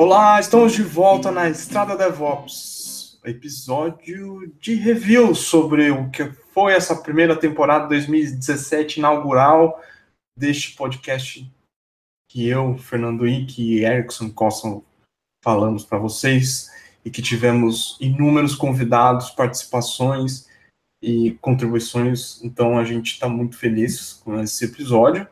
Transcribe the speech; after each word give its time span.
Olá, 0.00 0.38
estamos 0.38 0.74
de 0.74 0.82
volta 0.84 1.32
na 1.32 1.50
Estrada 1.50 1.96
DevOps, 1.96 3.18
episódio 3.24 4.46
de 4.60 4.74
review 4.76 5.34
sobre 5.34 5.90
o 5.90 6.08
que 6.08 6.30
foi 6.54 6.72
essa 6.72 6.94
primeira 6.94 7.34
temporada 7.34 7.88
2017 7.88 9.00
inaugural 9.00 9.82
deste 10.38 10.76
podcast 10.76 11.52
que 12.30 12.46
eu, 12.46 12.78
Fernando 12.78 13.26
Ike 13.26 13.60
e 13.60 13.84
Erickson 13.84 14.30
Costa 14.30 14.80
falamos 15.42 15.84
para 15.84 15.98
vocês 15.98 16.70
e 17.04 17.10
que 17.10 17.20
tivemos 17.20 17.98
inúmeros 18.00 18.54
convidados, 18.54 19.30
participações 19.30 20.46
e 21.02 21.32
contribuições, 21.40 22.40
então 22.44 22.78
a 22.78 22.84
gente 22.84 23.14
está 23.14 23.28
muito 23.28 23.58
feliz 23.58 24.12
com 24.24 24.38
esse 24.38 24.64
episódio. 24.64 25.26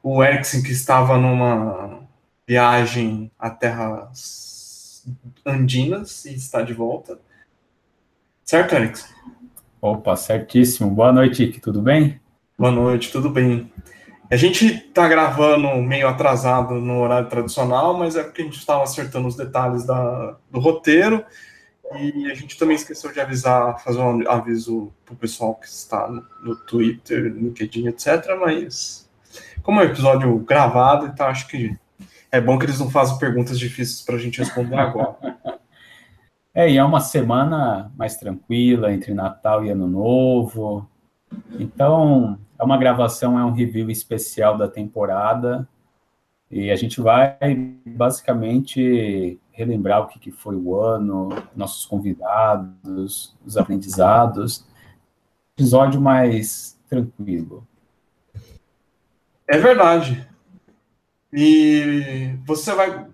O 0.00 0.22
Erickson, 0.22 0.62
que 0.62 0.70
estava 0.70 1.18
numa 1.18 2.05
viagem 2.46 3.30
a 3.38 3.50
terras 3.50 5.04
andinas 5.44 6.24
e 6.24 6.34
está 6.34 6.62
de 6.62 6.72
volta. 6.72 7.18
Certo, 8.44 8.74
Erickson? 8.74 9.08
Opa, 9.82 10.14
certíssimo. 10.16 10.90
Boa 10.90 11.12
noite, 11.12 11.42
Ike, 11.42 11.60
tudo 11.60 11.82
bem? 11.82 12.20
Boa 12.56 12.70
noite, 12.70 13.10
tudo 13.10 13.28
bem. 13.28 13.70
A 14.30 14.36
gente 14.36 14.66
está 14.66 15.08
gravando 15.08 15.68
meio 15.82 16.08
atrasado 16.08 16.74
no 16.74 17.00
horário 17.00 17.28
tradicional, 17.28 17.96
mas 17.96 18.16
é 18.16 18.22
porque 18.22 18.42
a 18.42 18.44
gente 18.44 18.58
estava 18.58 18.82
acertando 18.82 19.28
os 19.28 19.36
detalhes 19.36 19.84
da, 19.84 20.36
do 20.50 20.60
roteiro 20.60 21.24
e 21.94 22.30
a 22.30 22.34
gente 22.34 22.58
também 22.58 22.76
esqueceu 22.76 23.12
de 23.12 23.20
avisar, 23.20 23.80
fazer 23.82 24.00
um 24.00 24.28
aviso 24.28 24.92
para 25.04 25.14
o 25.14 25.16
pessoal 25.16 25.54
que 25.54 25.66
está 25.66 26.08
no, 26.08 26.24
no 26.42 26.56
Twitter, 26.56 27.24
LinkedIn, 27.24 27.88
etc. 27.88 28.36
Mas 28.40 29.08
como 29.62 29.80
é 29.80 29.84
um 29.84 29.88
episódio 29.88 30.36
gravado, 30.38 31.06
então 31.06 31.26
acho 31.26 31.46
que 31.46 31.76
é 32.30 32.40
bom 32.40 32.58
que 32.58 32.66
eles 32.66 32.78
não 32.78 32.90
façam 32.90 33.18
perguntas 33.18 33.58
difíceis 33.58 34.02
para 34.02 34.16
a 34.16 34.18
gente 34.18 34.38
responder 34.38 34.76
agora. 34.76 35.16
É, 36.58 36.70
e 36.70 36.78
é 36.78 36.82
uma 36.82 37.00
semana 37.00 37.92
mais 37.98 38.16
tranquila 38.16 38.90
entre 38.90 39.12
Natal 39.12 39.62
e 39.62 39.68
Ano 39.68 39.86
Novo. 39.86 40.88
Então, 41.60 42.38
é 42.58 42.64
uma 42.64 42.78
gravação, 42.78 43.38
é 43.38 43.44
um 43.44 43.52
review 43.52 43.90
especial 43.90 44.56
da 44.56 44.66
temporada. 44.66 45.68
E 46.50 46.70
a 46.70 46.76
gente 46.76 46.98
vai 46.98 47.36
basicamente 47.84 49.38
relembrar 49.52 50.00
o 50.00 50.06
que, 50.06 50.18
que 50.18 50.30
foi 50.30 50.56
o 50.56 50.80
ano, 50.80 51.28
nossos 51.54 51.84
convidados, 51.84 53.36
os 53.44 53.58
aprendizados. 53.58 54.64
Episódio 55.58 56.00
mais 56.00 56.80
tranquilo. 56.88 57.66
É 59.46 59.58
verdade. 59.58 60.26
E 61.32 62.36
você 62.44 62.74
vai, 62.74 63.06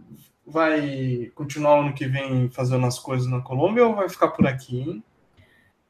vai 0.46 1.30
continuar 1.34 1.80
ano 1.80 1.94
que 1.94 2.06
vem 2.06 2.48
fazendo 2.50 2.86
as 2.86 2.98
coisas 2.98 3.26
na 3.26 3.40
Colômbia 3.40 3.86
ou 3.86 3.94
vai 3.94 4.08
ficar 4.08 4.28
por 4.28 4.46
aqui? 4.46 4.80
Hein? 4.80 5.04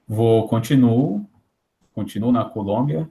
Vou 0.06 0.48
continuo, 0.48 1.26
continuo 1.94 2.32
na 2.32 2.44
Colômbia. 2.44 3.08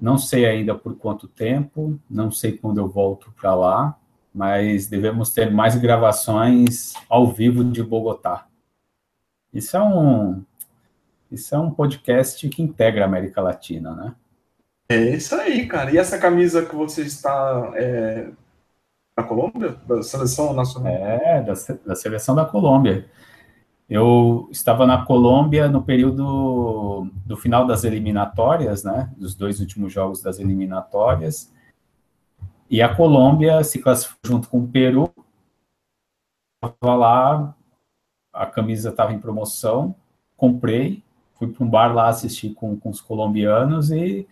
Não 0.00 0.16
sei 0.16 0.46
ainda 0.46 0.74
por 0.74 0.96
quanto 0.96 1.28
tempo, 1.28 1.98
não 2.08 2.30
sei 2.30 2.56
quando 2.56 2.78
eu 2.78 2.88
volto 2.88 3.32
para 3.32 3.54
lá, 3.54 3.98
mas 4.34 4.86
devemos 4.86 5.32
ter 5.32 5.50
mais 5.50 5.76
gravações 5.76 6.94
ao 7.08 7.30
vivo 7.30 7.62
de 7.62 7.82
Bogotá. 7.82 8.46
Isso 9.52 9.76
é 9.76 9.82
um 9.82 10.42
isso 11.30 11.54
é 11.54 11.58
um 11.58 11.70
podcast 11.70 12.48
que 12.48 12.62
integra 12.62 13.04
a 13.04 13.06
América 13.06 13.40
Latina, 13.40 13.94
né? 13.94 14.14
É 14.88 15.14
isso 15.14 15.34
aí, 15.36 15.66
cara. 15.66 15.92
E 15.92 15.98
essa 15.98 16.18
camisa 16.18 16.66
que 16.66 16.74
você 16.74 17.02
está 17.02 17.70
é, 17.76 18.28
da 19.20 19.28
Colômbia? 19.28 19.76
Da 19.86 20.02
seleção 20.02 20.52
nacional? 20.52 20.92
É, 20.92 21.42
da, 21.42 21.52
da 21.86 21.94
seleção 21.94 22.34
da 22.34 22.44
Colômbia. 22.44 23.08
Eu 23.88 24.48
estava 24.50 24.86
na 24.86 25.04
Colômbia 25.04 25.68
no 25.68 25.82
período 25.82 27.10
do 27.26 27.36
final 27.36 27.66
das 27.66 27.84
eliminatórias, 27.84 28.84
né? 28.84 29.12
Dos 29.16 29.34
dois 29.34 29.60
últimos 29.60 29.92
jogos 29.92 30.22
das 30.22 30.38
eliminatórias. 30.38 31.52
E 32.68 32.80
a 32.80 32.94
Colômbia 32.94 33.64
se 33.64 33.80
classificou 33.80 34.20
junto 34.24 34.48
com 34.48 34.60
o 34.60 34.68
Peru. 34.68 35.10
Estava 36.62 36.94
lá, 36.94 37.54
a 38.32 38.46
camisa 38.46 38.90
estava 38.90 39.12
em 39.12 39.18
promoção, 39.18 39.94
comprei, 40.36 41.02
fui 41.34 41.48
para 41.48 41.64
um 41.64 41.68
bar 41.68 41.92
lá 41.92 42.08
assistir 42.08 42.54
com, 42.54 42.78
com 42.78 42.90
os 42.90 43.00
colombianos 43.00 43.90
e 43.90 44.28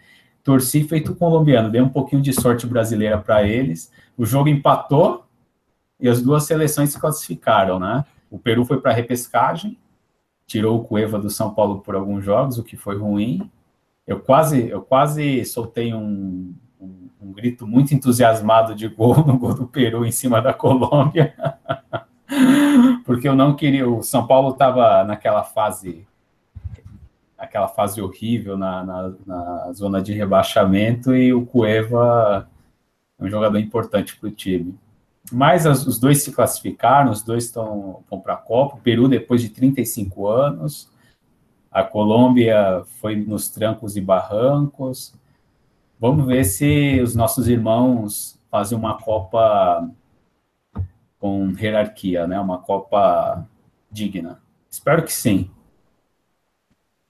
torci 0.49 0.83
feito 0.85 1.15
colombiano. 1.15 1.71
Dei 1.71 1.83
um 1.83 1.91
pouquinho 1.91 2.23
de 2.23 2.33
sorte 2.33 2.67
brasileira 2.67 3.19
para 3.19 3.47
eles. 3.47 3.93
O 4.17 4.25
jogo 4.25 4.49
empatou 4.49 5.27
e 6.01 6.09
as 6.09 6.23
duas 6.23 6.45
seleções 6.45 6.89
se 6.89 6.99
classificaram, 6.99 7.79
né? 7.79 8.03
O 8.31 8.39
Peru 8.39 8.65
foi 8.65 8.81
para 8.81 8.95
repescagem, 8.95 9.77
tirou 10.47 10.79
o 10.79 10.85
Cueva 10.85 11.19
do 11.19 11.29
São 11.29 11.53
Paulo 11.53 11.81
por 11.81 11.95
alguns 11.95 12.25
jogos, 12.25 12.57
o 12.57 12.65
que 12.65 12.79
foi 12.79 12.97
ruim. 12.97 13.51
Eu 14.07 14.21
quase, 14.21 14.71
eu 14.71 14.81
quase 14.81 15.45
soltei 15.45 15.93
um, 15.93 16.55
um, 16.81 17.11
um 17.21 17.31
grito 17.31 17.67
muito 17.67 17.93
entusiasmado 17.93 18.75
de 18.75 18.89
gol 18.89 19.19
no 19.27 19.39
gol 19.39 19.53
do 19.53 19.67
Peru 19.67 20.07
em 20.07 20.13
cima 20.13 20.41
da 20.41 20.55
Colômbia, 20.55 21.35
porque 23.05 23.29
eu 23.29 23.37
não 23.37 23.55
queria. 23.55 23.87
O 23.87 24.03
São 24.03 24.27
Paulo 24.27 24.53
estava 24.53 25.05
naquela 25.05 25.45
fase, 25.45 26.07
aquela 27.39 27.69
fase 27.69 28.03
horrível 28.03 28.59
na, 28.59 28.85
na, 28.85 29.13
na 29.25 29.73
zona 29.73 30.03
de 30.03 30.13
rebaixamento 30.13 31.15
e 31.15 31.33
o 31.33 31.47
Cueva 31.47 32.49
é 33.19 33.25
um 33.25 33.29
jogador 33.31 33.59
importante 33.59 34.17
para 34.17 34.29
o 34.29 34.33
time. 34.33 34.77
Mas 35.31 35.67
as, 35.67 35.87
os 35.87 35.99
dois 35.99 36.23
se 36.23 36.33
classificaram, 36.33 37.13
os 37.13 37.23
dois 37.23 37.45
estão 37.45 38.03
para 38.25 38.35
a 38.35 38.37
Copa. 38.37 38.77
O 38.77 38.81
Peru, 38.81 39.09
depois 39.09 39.41
de 39.41 39.51
35 39.51 40.27
anos, 40.27 40.91
a 41.71 41.83
Colômbia 41.83 42.83
foi 43.01 43.15
nos 43.15 43.49
trancos 43.49 43.97
e 43.97 44.01
barrancos. 44.01 45.15
Vamos 46.01 46.27
ver 46.27 46.45
se 46.45 47.01
os 47.01 47.15
nossos 47.15 47.47
irmãos 47.47 48.39
fazem 48.51 48.77
uma 48.77 48.99
Copa 48.99 49.89
com 51.19 51.53
hierarquia, 51.59 52.27
né? 52.27 52.41
Uma 52.41 52.59
Copa 52.59 53.47
digna. 53.91 54.41
Espero 54.71 55.03
que 55.03 55.13
sim. 55.13 55.51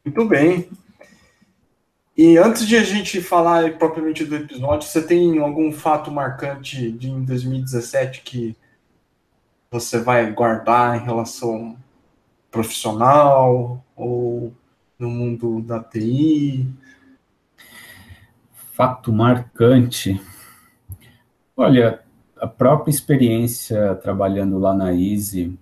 Muito 0.09 0.25
bem. 0.25 0.71
E 2.17 2.39
antes 2.39 2.67
de 2.67 2.77
a 2.77 2.83
gente 2.83 3.21
falar 3.21 3.77
propriamente 3.77 4.25
do 4.25 4.37
episódio, 4.37 4.89
você 4.89 5.03
tem 5.03 5.39
algum 5.39 5.71
fato 5.71 6.11
marcante 6.11 6.91
de 6.91 7.11
em 7.11 7.23
2017 7.23 8.23
que 8.23 8.57
você 9.71 10.01
vai 10.01 10.33
guardar 10.33 10.97
em 10.97 11.05
relação 11.05 11.77
profissional 12.51 13.85
ou 13.95 14.51
no 14.99 15.11
mundo 15.11 15.61
da 15.61 15.79
TI? 15.79 16.67
Fato 18.73 19.13
marcante. 19.13 20.19
Olha, 21.55 22.03
a 22.39 22.47
própria 22.47 22.91
experiência 22.91 23.95
trabalhando 23.97 24.59
lá 24.59 24.75
na 24.75 24.91
Easy 24.95 25.59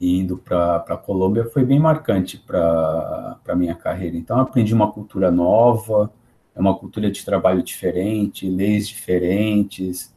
indo 0.00 0.36
para 0.38 0.76
a 0.76 0.96
Colômbia 0.96 1.44
foi 1.46 1.64
bem 1.64 1.78
marcante 1.78 2.38
para 2.38 3.38
a 3.46 3.54
minha 3.54 3.74
carreira. 3.74 4.16
Então, 4.16 4.38
aprendi 4.38 4.72
uma 4.72 4.92
cultura 4.92 5.30
nova, 5.30 6.12
é 6.54 6.60
uma 6.60 6.76
cultura 6.76 7.10
de 7.10 7.24
trabalho 7.24 7.62
diferente, 7.62 8.48
leis 8.48 8.88
diferentes, 8.88 10.14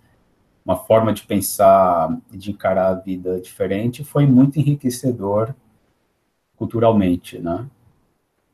uma 0.66 0.78
forma 0.78 1.14
de 1.14 1.24
pensar 1.24 2.16
de 2.30 2.52
encarar 2.52 2.88
a 2.90 2.94
vida 2.96 3.40
diferente. 3.42 4.04
Foi 4.04 4.26
muito 4.26 4.60
enriquecedor 4.60 5.56
culturalmente, 6.56 7.40
né? 7.40 7.68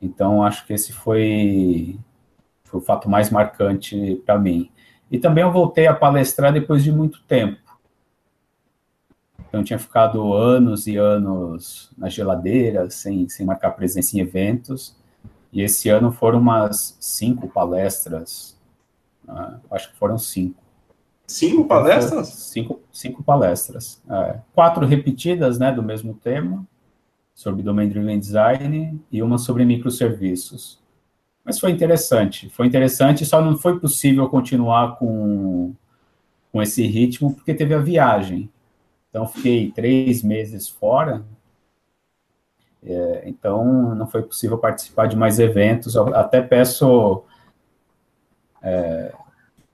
Então, 0.00 0.42
acho 0.42 0.66
que 0.66 0.72
esse 0.72 0.92
foi, 0.92 1.98
foi 2.64 2.80
o 2.80 2.82
fato 2.82 3.08
mais 3.10 3.30
marcante 3.30 4.22
para 4.24 4.38
mim. 4.38 4.70
E 5.10 5.18
também 5.18 5.42
eu 5.42 5.52
voltei 5.52 5.86
a 5.86 5.94
palestrar 5.94 6.52
depois 6.52 6.82
de 6.82 6.92
muito 6.92 7.22
tempo. 7.24 7.67
Então, 9.48 9.64
tinha 9.64 9.78
ficado 9.78 10.32
anos 10.34 10.86
e 10.86 10.96
anos 10.96 11.90
na 11.96 12.08
geladeira, 12.08 12.90
sem, 12.90 13.28
sem 13.28 13.46
marcar 13.46 13.70
presença 13.70 14.16
em 14.16 14.20
eventos. 14.20 14.96
E 15.52 15.62
esse 15.62 15.88
ano 15.88 16.12
foram 16.12 16.38
umas 16.38 16.96
cinco 17.00 17.48
palestras. 17.48 18.58
Né? 19.26 19.58
Acho 19.70 19.90
que 19.90 19.96
foram 19.96 20.18
cinco. 20.18 20.62
Cinco 21.26 21.64
palestras? 21.66 22.28
Cinco, 22.28 22.80
cinco 22.90 23.22
palestras. 23.22 24.02
É, 24.08 24.38
quatro 24.54 24.86
repetidas, 24.86 25.58
né, 25.58 25.70
do 25.70 25.82
mesmo 25.82 26.14
tema, 26.14 26.66
sobre 27.34 27.62
Domain 27.62 27.88
Driven 27.88 28.18
Design, 28.18 28.98
e 29.12 29.22
uma 29.22 29.36
sobre 29.36 29.64
microserviços. 29.64 30.80
Mas 31.44 31.58
foi 31.58 31.70
interessante. 31.70 32.48
Foi 32.50 32.66
interessante, 32.66 33.26
só 33.26 33.42
não 33.42 33.56
foi 33.56 33.78
possível 33.78 34.28
continuar 34.28 34.96
com, 34.96 35.74
com 36.50 36.62
esse 36.62 36.86
ritmo, 36.86 37.34
porque 37.34 37.54
teve 37.54 37.74
a 37.74 37.78
viagem. 37.78 38.50
Então, 39.18 39.26
fiquei 39.26 39.72
três 39.72 40.22
meses 40.22 40.68
fora. 40.68 41.24
É, 42.84 43.24
então, 43.26 43.92
não 43.96 44.06
foi 44.06 44.22
possível 44.22 44.56
participar 44.56 45.08
de 45.08 45.16
mais 45.16 45.40
eventos. 45.40 45.96
Eu 45.96 46.14
até 46.14 46.40
peço 46.40 47.24
é, 48.62 49.12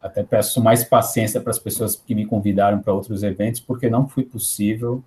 até 0.00 0.22
peço 0.22 0.62
mais 0.62 0.82
paciência 0.82 1.42
para 1.42 1.50
as 1.50 1.58
pessoas 1.58 1.94
que 1.94 2.14
me 2.14 2.24
convidaram 2.24 2.80
para 2.80 2.94
outros 2.94 3.22
eventos, 3.22 3.60
porque 3.60 3.90
não 3.90 4.08
foi 4.08 4.24
possível. 4.24 5.04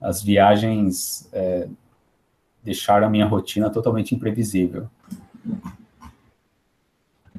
As 0.00 0.22
viagens 0.22 1.28
é, 1.32 1.66
deixaram 2.62 3.08
a 3.08 3.10
minha 3.10 3.26
rotina 3.26 3.68
totalmente 3.70 4.14
imprevisível. 4.14 4.88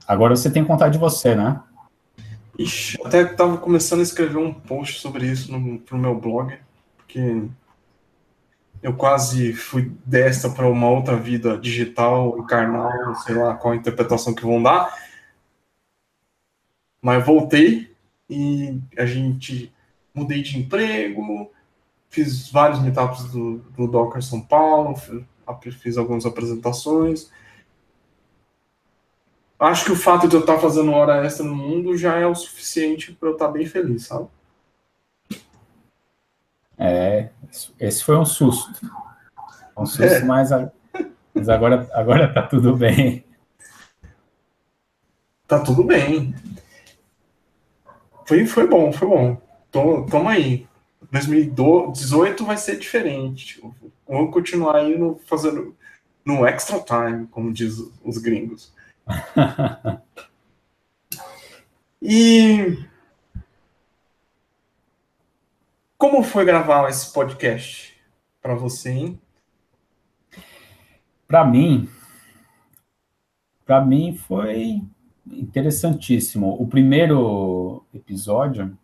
Agora 0.06 0.36
você 0.36 0.52
tem 0.52 0.64
que 0.64 0.68
contar 0.68 0.90
de 0.90 0.98
você, 0.98 1.34
né? 1.34 1.64
Ixi, 2.60 3.00
até 3.06 3.22
estava 3.22 3.58
começando 3.58 4.02
a 4.02 4.04
escrever 4.04 4.38
um 4.38 4.54
post 4.54 5.00
sobre 5.00 5.26
isso 5.26 5.50
no, 5.50 5.80
pro 5.80 5.98
meu 5.98 6.14
blog, 6.14 6.58
porque 6.98 7.48
eu 8.84 8.94
quase 8.98 9.54
fui 9.54 9.94
desta 10.06 10.50
para 10.50 10.68
uma 10.68 10.90
outra 10.90 11.16
vida 11.16 11.58
digital, 11.58 12.44
carnal, 12.44 13.16
sei 13.16 13.36
lá 13.36 13.56
qual 13.56 13.74
a 13.74 13.78
interpretação 13.78 14.34
que 14.34 14.46
vão 14.46 14.62
dar. 14.62 14.94
Mas 17.02 17.26
voltei 17.26 17.96
e 18.30 18.78
a 18.98 19.06
gente 19.06 19.74
mudei 20.14 20.42
de 20.42 20.60
emprego, 20.60 21.50
fiz 22.10 22.52
vários 22.52 22.82
meetups 22.82 23.24
do, 23.32 23.60
do 23.78 23.88
Docker 23.88 24.22
São 24.22 24.42
Paulo, 24.42 24.98
fiz, 24.98 25.76
fiz 25.76 25.98
algumas 25.98 26.26
apresentações. 26.26 27.32
Acho 29.60 29.86
que 29.86 29.92
o 29.92 29.96
fato 29.96 30.28
de 30.28 30.36
eu 30.36 30.40
estar 30.40 30.58
fazendo 30.58 30.92
hora 30.92 31.26
extra 31.26 31.46
no 31.46 31.54
mundo 31.54 31.98
já 31.98 32.16
é 32.16 32.26
o 32.26 32.34
suficiente 32.34 33.12
para 33.12 33.28
eu 33.28 33.34
estar 33.34 33.50
bem 33.50 33.66
feliz, 33.66 34.06
sabe? 34.06 34.28
É, 36.78 37.30
esse 37.78 38.04
foi 38.04 38.16
um 38.16 38.26
susto. 38.26 38.72
Um 39.78 39.86
susto, 39.86 40.04
é. 40.04 40.24
mas, 40.24 40.50
mas 41.34 41.50
agora, 41.50 41.90
agora 41.94 42.34
tá 42.34 42.42
tudo 42.42 42.74
bem. 42.78 43.26
Tá 45.46 45.60
tudo 45.60 45.84
bem. 45.84 46.34
Foi, 48.26 48.46
foi 48.46 48.66
bom, 48.66 48.94
foi 48.94 49.08
bom. 49.10 49.42
Tô, 49.70 50.04
tamo 50.06 50.30
aí. 50.30 50.68
2018 51.12 52.46
vai 52.46 52.56
ser 52.56 52.78
diferente. 52.78 53.62
Vamos 54.08 54.32
continuar 54.32 54.84
no, 54.84 55.20
fazendo 55.26 55.76
no 56.24 56.46
extra 56.46 56.80
time, 56.80 57.28
como 57.28 57.52
diz 57.52 57.78
os 58.04 58.18
gringos. 58.20 58.72
E 62.02 62.78
como 65.98 66.24
foi 66.24 66.46
gravar 66.46 66.90
esse 66.90 67.12
podcast 67.12 68.00
para 68.42 68.56
você, 68.56 68.90
hein? 68.92 69.22
Para 71.28 71.46
mim, 71.46 71.90
para 73.66 73.84
mim 73.86 74.16
foi 74.16 74.82
interessantíssimo. 75.28 76.56
O 76.62 76.68
primeiro 76.68 77.86
episódio 77.94 78.78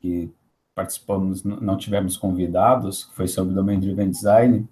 que 0.00 0.32
participamos, 0.74 1.42
não 1.42 1.76
tivemos 1.76 2.16
convidados, 2.16 3.04
foi 3.14 3.26
sobre 3.26 3.54
Domain 3.54 3.80
Driven 3.80 4.10
Design, 4.10 4.68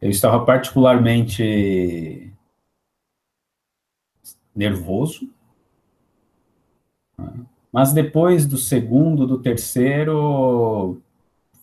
eu 0.00 0.10
estava 0.10 0.44
particularmente 0.44 2.33
nervoso, 4.54 5.28
mas 7.72 7.92
depois 7.92 8.46
do 8.46 8.56
segundo, 8.56 9.26
do 9.26 9.38
terceiro, 9.38 11.00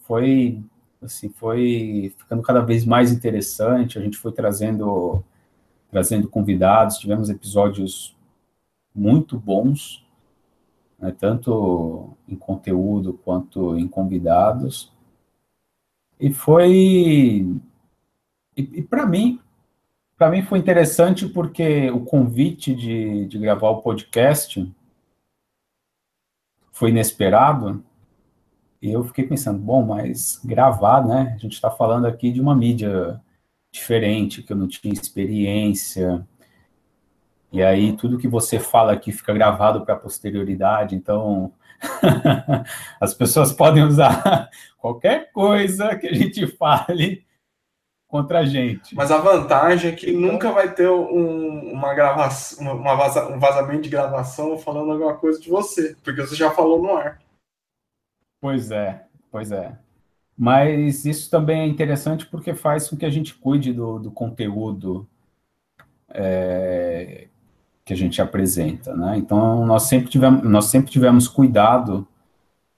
foi 0.01 0.61
assim, 1.01 1.29
foi 1.29 2.13
ficando 2.17 2.43
cada 2.43 2.59
vez 2.61 2.85
mais 2.85 3.11
interessante. 3.11 3.97
A 3.97 4.01
gente 4.01 4.17
foi 4.17 4.31
trazendo 4.31 5.23
trazendo 5.89 6.29
convidados, 6.29 6.97
tivemos 6.97 7.29
episódios 7.29 8.15
muito 8.95 9.37
bons, 9.37 10.05
né, 10.97 11.11
tanto 11.17 12.15
em 12.27 12.35
conteúdo 12.35 13.13
quanto 13.25 13.77
em 13.77 13.87
convidados. 13.87 14.91
E 16.19 16.31
foi 16.33 17.45
e, 18.55 18.61
e 18.79 18.81
para 18.81 19.05
mim 19.05 19.39
para 20.21 20.29
mim 20.29 20.43
foi 20.43 20.59
interessante 20.59 21.27
porque 21.27 21.89
o 21.89 22.01
convite 22.01 22.75
de, 22.75 23.25
de 23.25 23.39
gravar 23.39 23.71
o 23.71 23.81
podcast 23.81 24.71
foi 26.71 26.91
inesperado. 26.91 27.83
E 28.79 28.91
eu 28.91 29.03
fiquei 29.03 29.25
pensando, 29.25 29.57
bom, 29.57 29.83
mas 29.83 30.39
gravar, 30.45 31.03
né? 31.03 31.33
A 31.33 31.39
gente 31.39 31.53
está 31.53 31.71
falando 31.71 32.05
aqui 32.05 32.31
de 32.31 32.39
uma 32.39 32.55
mídia 32.55 33.19
diferente, 33.73 34.43
que 34.43 34.53
eu 34.53 34.57
não 34.57 34.67
tinha 34.67 34.93
experiência. 34.93 36.23
E 37.51 37.63
aí 37.63 37.97
tudo 37.97 38.19
que 38.19 38.27
você 38.27 38.59
fala 38.59 38.93
aqui 38.93 39.11
fica 39.11 39.33
gravado 39.33 39.83
para 39.83 39.95
a 39.95 39.99
posterioridade, 39.99 40.95
então 40.95 41.51
as 43.01 43.11
pessoas 43.15 43.51
podem 43.51 43.81
usar 43.81 44.51
qualquer 44.77 45.31
coisa 45.31 45.95
que 45.95 46.05
a 46.05 46.13
gente 46.13 46.45
fale 46.45 47.25
contra 48.11 48.39
a 48.39 48.45
gente. 48.45 48.93
Mas 48.93 49.09
a 49.09 49.17
vantagem 49.17 49.91
é 49.91 49.95
que 49.95 50.09
então, 50.09 50.33
nunca 50.33 50.51
vai 50.51 50.73
ter 50.73 50.89
um, 50.89 51.71
uma 51.71 51.93
gravação, 51.93 52.75
uma 52.75 52.93
vaza, 52.93 53.29
um 53.29 53.39
vazamento 53.39 53.83
de 53.83 53.89
gravação 53.89 54.57
falando 54.57 54.91
alguma 54.91 55.15
coisa 55.15 55.39
de 55.39 55.49
você, 55.49 55.95
porque 56.03 56.21
você 56.21 56.35
já 56.35 56.51
falou 56.51 56.83
no 56.83 56.93
ar. 56.93 57.19
Pois 58.41 58.69
é, 58.69 59.05
pois 59.31 59.53
é. 59.53 59.77
Mas 60.37 61.05
isso 61.05 61.31
também 61.31 61.61
é 61.61 61.65
interessante 61.65 62.25
porque 62.25 62.53
faz 62.53 62.89
com 62.89 62.97
que 62.97 63.05
a 63.05 63.09
gente 63.09 63.33
cuide 63.33 63.71
do, 63.71 63.97
do 63.97 64.11
conteúdo 64.11 65.07
é, 66.09 67.29
que 67.85 67.93
a 67.93 67.95
gente 67.95 68.21
apresenta, 68.21 68.93
né? 68.93 69.15
Então 69.17 69.65
nós 69.65 69.83
sempre 69.83 70.09
tivemos, 70.09 70.43
nós 70.43 70.65
sempre 70.65 70.91
tivemos 70.91 71.29
cuidado 71.29 72.05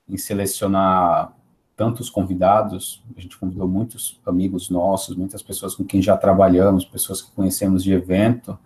em 0.08 0.18
selecionar 0.18 1.34
tantos 1.76 2.10
convidados, 2.10 3.04
a 3.18 3.22
gente 3.22 3.38
convidou 3.38 3.68
muitos 3.68 4.20
amigos 4.26 4.70
nossos, 4.70 5.16
muitas 5.16 5.42
pessoas 5.42 5.76
com 5.76 5.84
quem 5.84 6.02
já 6.02 6.16
trabalhamos, 6.16 6.86
pessoas 6.86 7.22
que 7.22 7.32
conhecemos 7.32 7.84
de 7.84 7.94
evento, 7.94 8.58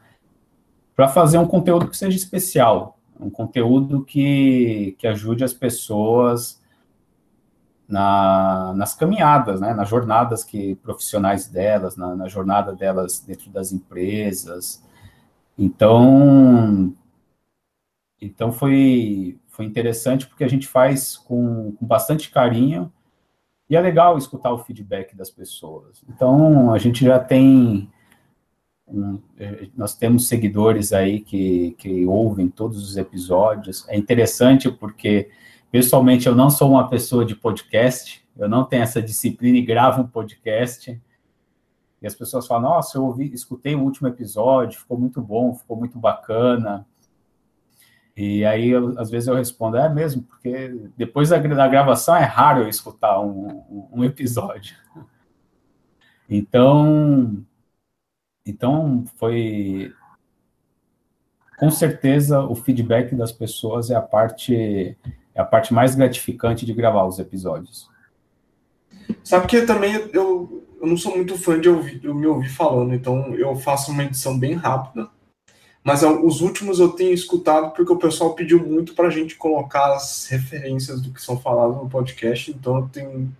para 0.95 1.07
fazer 1.07 1.37
um 1.37 1.47
conteúdo 1.47 1.87
que 1.87 1.95
seja 1.95 2.17
especial, 2.17 2.97
um 3.19 3.29
conteúdo 3.29 4.03
que, 4.03 4.95
que 4.97 5.07
ajude 5.07 5.43
as 5.43 5.53
pessoas 5.53 6.61
na, 7.87 8.73
nas 8.75 8.93
caminhadas, 8.93 9.61
né, 9.61 9.73
nas 9.73 9.87
jornadas 9.87 10.43
que 10.43 10.75
profissionais 10.75 11.47
delas, 11.47 11.95
na, 11.95 12.15
na 12.15 12.27
jornada 12.27 12.73
delas 12.73 13.19
dentro 13.19 13.49
das 13.49 13.71
empresas. 13.71 14.83
Então, 15.57 16.93
então 18.21 18.51
foi, 18.51 19.39
foi 19.47 19.65
interessante 19.65 20.27
porque 20.27 20.43
a 20.43 20.49
gente 20.49 20.67
faz 20.67 21.15
com, 21.15 21.71
com 21.71 21.85
bastante 21.85 22.29
carinho 22.29 22.91
e 23.69 23.75
é 23.75 23.81
legal 23.81 24.17
escutar 24.17 24.53
o 24.53 24.59
feedback 24.59 25.15
das 25.15 25.29
pessoas. 25.29 26.01
Então, 26.09 26.73
a 26.73 26.77
gente 26.77 27.03
já 27.03 27.19
tem. 27.19 27.89
Um, 28.87 29.19
é, 29.37 29.67
nós 29.75 29.95
temos 29.95 30.29
seguidores 30.29 30.93
aí 30.93 31.19
que, 31.19 31.75
que 31.77 32.05
ouvem 32.05 32.47
todos 32.47 32.81
os 32.81 32.95
episódios. 32.95 33.87
É 33.89 33.97
interessante 33.97 34.71
porque, 34.71 35.29
pessoalmente, 35.69 36.27
eu 36.27 36.35
não 36.35 36.49
sou 36.49 36.71
uma 36.71 36.87
pessoa 36.87 37.25
de 37.25 37.35
podcast, 37.35 38.25
eu 38.37 38.47
não 38.47 38.63
tenho 38.63 38.83
essa 38.83 39.01
disciplina 39.01 39.57
e 39.57 39.61
gravo 39.61 40.01
um 40.01 40.07
podcast. 40.07 41.01
E 42.01 42.07
as 42.07 42.15
pessoas 42.15 42.47
falam: 42.47 42.69
Nossa, 42.69 42.97
eu 42.97 43.03
ouvi, 43.03 43.33
escutei 43.33 43.75
o 43.75 43.81
último 43.81 44.07
episódio, 44.07 44.79
ficou 44.79 44.97
muito 44.97 45.21
bom, 45.21 45.53
ficou 45.53 45.75
muito 45.75 45.99
bacana. 45.99 46.85
E 48.17 48.43
aí, 48.43 48.69
eu, 48.69 48.99
às 48.99 49.11
vezes, 49.11 49.27
eu 49.27 49.35
respondo, 49.35 49.77
é 49.77 49.87
mesmo, 49.87 50.23
porque 50.23 50.75
depois 50.97 51.29
da, 51.29 51.37
da 51.37 51.67
gravação 51.67 52.15
é 52.15 52.23
raro 52.23 52.63
eu 52.63 52.67
escutar 52.67 53.21
um, 53.21 53.87
um 53.93 54.03
episódio. 54.03 54.75
Então, 56.27 57.45
então, 58.43 59.05
foi. 59.17 59.93
Com 61.59 61.69
certeza, 61.69 62.41
o 62.41 62.55
feedback 62.55 63.13
das 63.15 63.31
pessoas 63.31 63.91
é 63.91 63.95
a 63.95 64.01
parte, 64.01 64.97
é 65.35 65.39
a 65.39 65.45
parte 65.45 65.71
mais 65.71 65.93
gratificante 65.93 66.65
de 66.65 66.73
gravar 66.73 67.05
os 67.05 67.19
episódios. 67.19 67.87
Sabe 69.23 69.45
que 69.45 69.61
também 69.61 69.93
eu, 70.11 70.65
eu 70.81 70.87
não 70.87 70.97
sou 70.97 71.15
muito 71.15 71.37
fã 71.37 71.59
de 71.59 71.69
ouvir, 71.69 72.03
eu 72.03 72.15
me 72.15 72.25
ouvir 72.25 72.49
falando, 72.49 72.95
então 72.95 73.35
eu 73.35 73.55
faço 73.55 73.91
uma 73.91 74.03
edição 74.03 74.37
bem 74.39 74.53
rápida 74.53 75.07
mas 75.87 76.03
os 76.03 76.41
últimos 76.41 76.81
eu 76.81 76.89
tenho 76.89 77.13
escutado 77.13 77.71
porque 77.71 77.93
o 77.93 77.97
pessoal 77.97 78.33
pediu 78.33 78.59
muito 78.59 78.93
para 78.93 79.07
a 79.07 79.09
gente 79.09 79.35
colocar 79.35 79.93
as 79.93 80.27
referências 80.27 81.01
do 81.01 81.13
que 81.13 81.21
são 81.21 81.39
falados 81.39 81.77
no 81.77 81.89
podcast, 81.89 82.51
então 82.51 82.79
eu 82.79 82.89
tenho, 82.89 83.31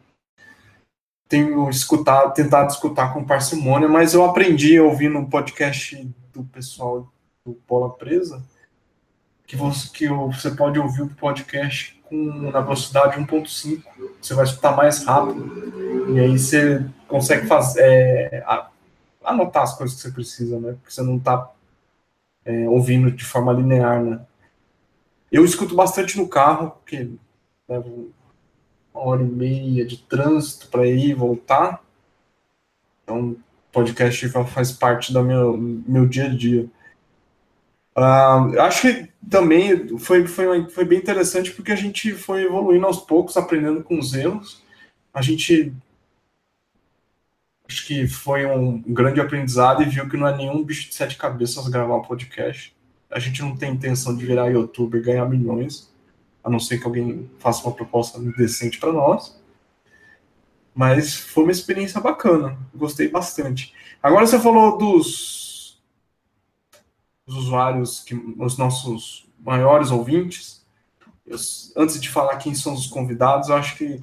tenho 1.28 1.70
escutado, 1.70 2.34
tentado 2.34 2.72
escutar 2.72 3.14
com 3.14 3.26
parcimônia, 3.26 3.90
mas 3.90 4.14
eu 4.14 4.24
aprendi 4.24 4.80
ouvindo 4.80 5.18
um 5.18 5.30
podcast 5.30 6.10
do 6.32 6.42
pessoal 6.46 7.12
do 7.46 7.60
Bola 7.68 7.90
Presa 7.90 8.42
que 9.46 9.58
você, 9.58 9.90
que 9.90 10.08
você 10.08 10.52
pode 10.52 10.80
ouvir 10.80 11.02
o 11.02 11.10
podcast 11.16 12.02
com 12.06 12.50
na 12.50 12.62
velocidade 12.62 13.20
1.5, 13.20 13.84
você 14.22 14.34
vai 14.34 14.46
escutar 14.46 14.74
mais 14.74 15.04
rápido, 15.04 16.14
e 16.14 16.20
aí 16.22 16.40
você 16.40 16.86
consegue 17.10 17.46
fazer, 17.46 17.82
é, 17.82 18.46
anotar 19.22 19.64
as 19.64 19.78
coisas 19.78 19.98
que 19.98 20.04
você 20.04 20.12
precisa, 20.12 20.58
né? 20.62 20.72
Porque 20.72 20.94
você 20.94 21.02
não 21.02 21.18
está 21.18 21.52
é, 22.48 22.68
ouvindo 22.70 23.12
de 23.12 23.26
forma 23.26 23.52
linear, 23.52 24.02
né? 24.02 24.22
Eu 25.30 25.44
escuto 25.44 25.76
bastante 25.76 26.18
no 26.18 26.30
carro, 26.30 26.72
porque 26.72 27.10
leva 27.68 27.86
uma 28.94 29.04
hora 29.04 29.22
e 29.22 29.26
meia 29.26 29.86
de 29.86 29.98
trânsito 29.98 30.70
para 30.70 30.88
ir 30.88 31.10
e 31.10 31.14
voltar. 31.14 31.84
Então, 33.04 33.36
podcast 33.70 34.30
faz 34.30 34.72
parte 34.72 35.12
do 35.12 35.22
meu, 35.22 35.58
meu 35.58 36.08
dia 36.08 36.28
a 36.28 36.30
dia. 36.30 36.66
Uh, 37.98 38.60
acho 38.62 38.82
que 38.84 39.10
também 39.30 39.98
foi, 39.98 40.26
foi, 40.26 40.70
foi 40.70 40.86
bem 40.86 41.00
interessante 41.00 41.52
porque 41.52 41.74
a 41.74 41.76
gente 41.76 42.14
foi 42.14 42.44
evoluindo 42.44 42.86
aos 42.86 43.00
poucos, 43.00 43.36
aprendendo 43.36 43.84
com 43.84 44.00
os 44.00 44.14
erros. 44.14 44.64
A 45.14 45.22
gente 45.22 45.74
acho 47.68 47.86
que 47.86 48.08
foi 48.08 48.46
um 48.46 48.82
grande 48.82 49.20
aprendizado 49.20 49.84
e 49.84 49.86
viu 49.86 50.08
que 50.08 50.16
não 50.16 50.28
é 50.28 50.36
nenhum 50.36 50.64
bicho 50.64 50.88
de 50.88 50.96
sete 50.96 51.18
cabeças 51.18 51.68
gravar 51.68 51.98
um 51.98 52.02
podcast. 52.02 52.76
A 53.10 53.20
gente 53.20 53.42
não 53.42 53.56
tem 53.56 53.74
intenção 53.74 54.16
de 54.16 54.26
virar 54.26 54.48
youtuber 54.48 55.02
e 55.02 55.04
ganhar 55.04 55.26
milhões, 55.26 55.94
a 56.44 56.50
não 56.50 56.60
ser 56.60 56.78
que 56.78 56.86
alguém 56.86 57.30
faça 57.40 57.64
uma 57.68 57.76
proposta 57.76 58.20
decente 58.20 58.80
para 58.80 58.94
nós. 58.94 59.38
Mas 60.74 61.16
foi 61.16 61.44
uma 61.44 61.52
experiência 61.52 62.00
bacana, 62.00 62.58
gostei 62.74 63.10
bastante. 63.10 63.74
Agora 64.02 64.26
você 64.26 64.40
falou 64.40 64.78
dos, 64.78 65.82
dos 67.26 67.36
usuários, 67.36 68.02
que, 68.02 68.16
os 68.38 68.58
nossos 68.58 69.28
maiores 69.40 69.92
ouvintes. 69.92 70.66
Eu, 71.26 71.38
antes 71.76 72.00
de 72.00 72.10
falar 72.10 72.38
quem 72.38 72.54
são 72.54 72.74
os 72.74 72.88
convidados, 72.88 73.50
eu 73.50 73.56
acho 73.56 73.76
que 73.76 74.02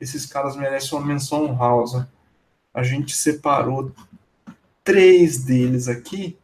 esses 0.00 0.26
caras 0.26 0.54
merecem 0.56 0.96
uma 0.96 1.06
menção 1.06 1.44
honrosa 1.44 2.08
a 2.72 2.82
gente 2.82 3.14
separou 3.14 3.92
três 4.82 5.44
deles 5.44 5.88
aqui. 5.88 6.36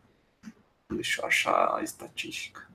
Deixa 0.90 1.20
eu 1.20 1.26
achar 1.26 1.76
a 1.76 1.82
estatística. 1.82 2.66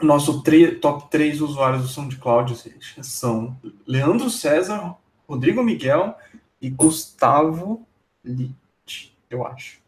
Nosso 0.00 0.42
top 0.80 1.10
3 1.10 1.40
usuários 1.40 1.82
do 1.82 1.88
SoundCloud 1.88 2.54
são 3.02 3.58
Leandro 3.86 4.28
César, 4.28 4.94
Rodrigo 5.26 5.62
Miguel 5.62 6.14
e 6.60 6.68
Gustavo 6.68 7.86
Litt, 8.22 9.16
eu 9.30 9.46
acho. 9.46 9.80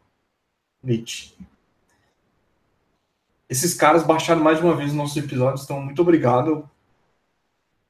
Litt. 0.83 1.37
Esses 3.47 3.73
caras 3.73 4.03
baixaram 4.03 4.41
mais 4.41 4.59
de 4.59 4.63
uma 4.63 4.75
vez 4.75 4.91
os 4.91 4.95
nossos 4.95 5.17
episódios, 5.17 5.63
então 5.63 5.81
muito 5.81 6.01
obrigado 6.01 6.69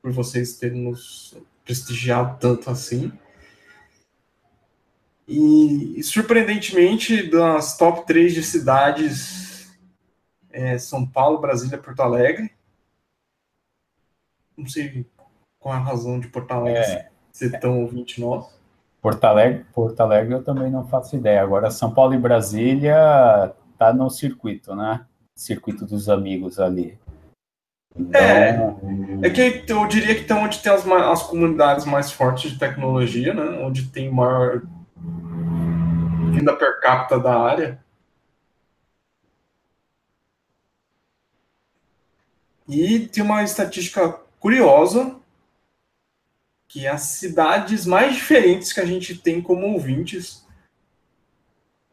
por 0.02 0.12
vocês 0.12 0.58
terem 0.58 0.82
nos 0.82 1.38
prestigiado 1.70 2.40
tanto 2.40 2.68
assim. 2.68 3.12
E, 5.28 6.02
surpreendentemente, 6.02 7.30
das 7.30 7.78
top 7.78 8.08
3 8.08 8.34
de 8.34 8.42
cidades, 8.42 9.72
é, 10.50 10.80
São 10.80 11.06
Paulo, 11.06 11.38
Brasília, 11.38 11.78
Porto 11.78 12.00
Alegre. 12.00 12.52
Não 14.58 14.68
sei 14.68 15.06
qual 15.60 15.76
é 15.76 15.78
a 15.78 15.82
razão 15.82 16.20
de 16.20 16.28
Porto 16.30 16.52
Alegre 16.52 16.82
é, 16.82 17.12
ser 17.32 17.60
tão 17.60 17.82
ouvinte 17.82 18.20
nosso. 18.20 18.60
Porto 19.00 19.24
Alegre, 19.26 19.64
Porto 19.72 20.00
Alegre 20.02 20.34
eu 20.34 20.44
também 20.44 20.72
não 20.72 20.88
faço 20.88 21.16
ideia. 21.16 21.44
Agora, 21.44 21.70
São 21.70 21.94
Paulo 21.94 22.16
e 22.16 22.18
Brasília 22.18 23.54
tá 23.78 23.94
no 23.94 24.10
circuito, 24.10 24.76
né? 24.76 25.06
Circuito 25.36 25.86
dos 25.86 26.10
amigos 26.10 26.60
ali. 26.60 26.98
Então... 27.96 28.22
É, 28.22 29.27
é 29.27 29.29
que 29.29 29.63
eu 29.67 29.88
diria 29.88 30.15
que 30.15 30.24
tem 30.24 30.38
onde 30.38 30.60
tem 30.60 30.72
as, 30.72 30.88
as 30.88 31.24
comunidades 31.24 31.86
mais 31.86 32.12
fortes 32.12 32.51
de 32.51 32.60
tecnologia, 32.60 33.34
né? 33.34 33.60
Onde 33.62 33.88
tem 33.88 34.12
maior 34.12 34.62
vinda 36.31 36.55
per 36.55 36.79
capita 36.79 37.19
da 37.19 37.38
área. 37.38 37.84
E 42.67 43.08
tem 43.08 43.24
uma 43.24 43.43
estatística 43.43 44.10
curiosa, 44.39 45.15
que 46.67 46.86
é 46.86 46.89
as 46.89 47.01
cidades 47.01 47.86
mais 47.86 48.15
diferentes 48.15 48.72
que 48.72 48.79
a 48.79 48.86
gente 48.86 49.17
tem 49.17 49.41
como 49.41 49.65
ouvintes, 49.65 50.46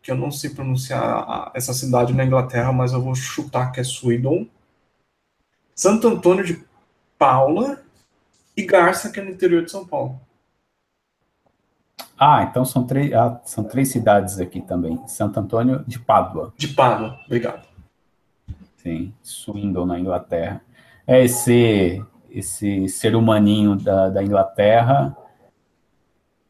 que 0.02 0.10
eu 0.10 0.16
não 0.16 0.30
sei 0.30 0.50
pronunciar 0.50 1.50
essa 1.54 1.72
cidade 1.72 2.12
na 2.12 2.24
Inglaterra, 2.24 2.72
mas 2.72 2.92
eu 2.92 3.00
vou 3.00 3.14
chutar 3.14 3.72
que 3.72 3.80
é 3.80 3.84
Swindon. 3.84 4.46
Santo 5.76 6.08
Antônio 6.08 6.42
de 6.42 6.64
Paula 7.18 7.82
e 8.56 8.64
Garça, 8.64 9.10
que 9.10 9.20
é 9.20 9.22
no 9.22 9.30
interior 9.30 9.62
de 9.62 9.70
São 9.70 9.86
Paulo. 9.86 10.18
Ah, 12.18 12.46
então 12.48 12.64
são 12.64 12.86
três, 12.86 13.12
ah, 13.12 13.38
são 13.44 13.62
três 13.62 13.90
cidades 13.90 14.40
aqui 14.40 14.62
também. 14.62 15.06
Santo 15.06 15.38
Antônio 15.38 15.84
de 15.86 15.98
Pádua. 15.98 16.54
De 16.56 16.68
Pádua, 16.68 17.20
obrigado. 17.26 17.68
Sim, 18.78 19.12
Swindon, 19.22 19.84
na 19.84 20.00
Inglaterra. 20.00 20.62
É 21.06 21.22
esse, 21.22 22.02
esse 22.30 22.88
ser 22.88 23.14
humaninho 23.14 23.76
da, 23.76 24.08
da 24.08 24.24
Inglaterra, 24.24 25.14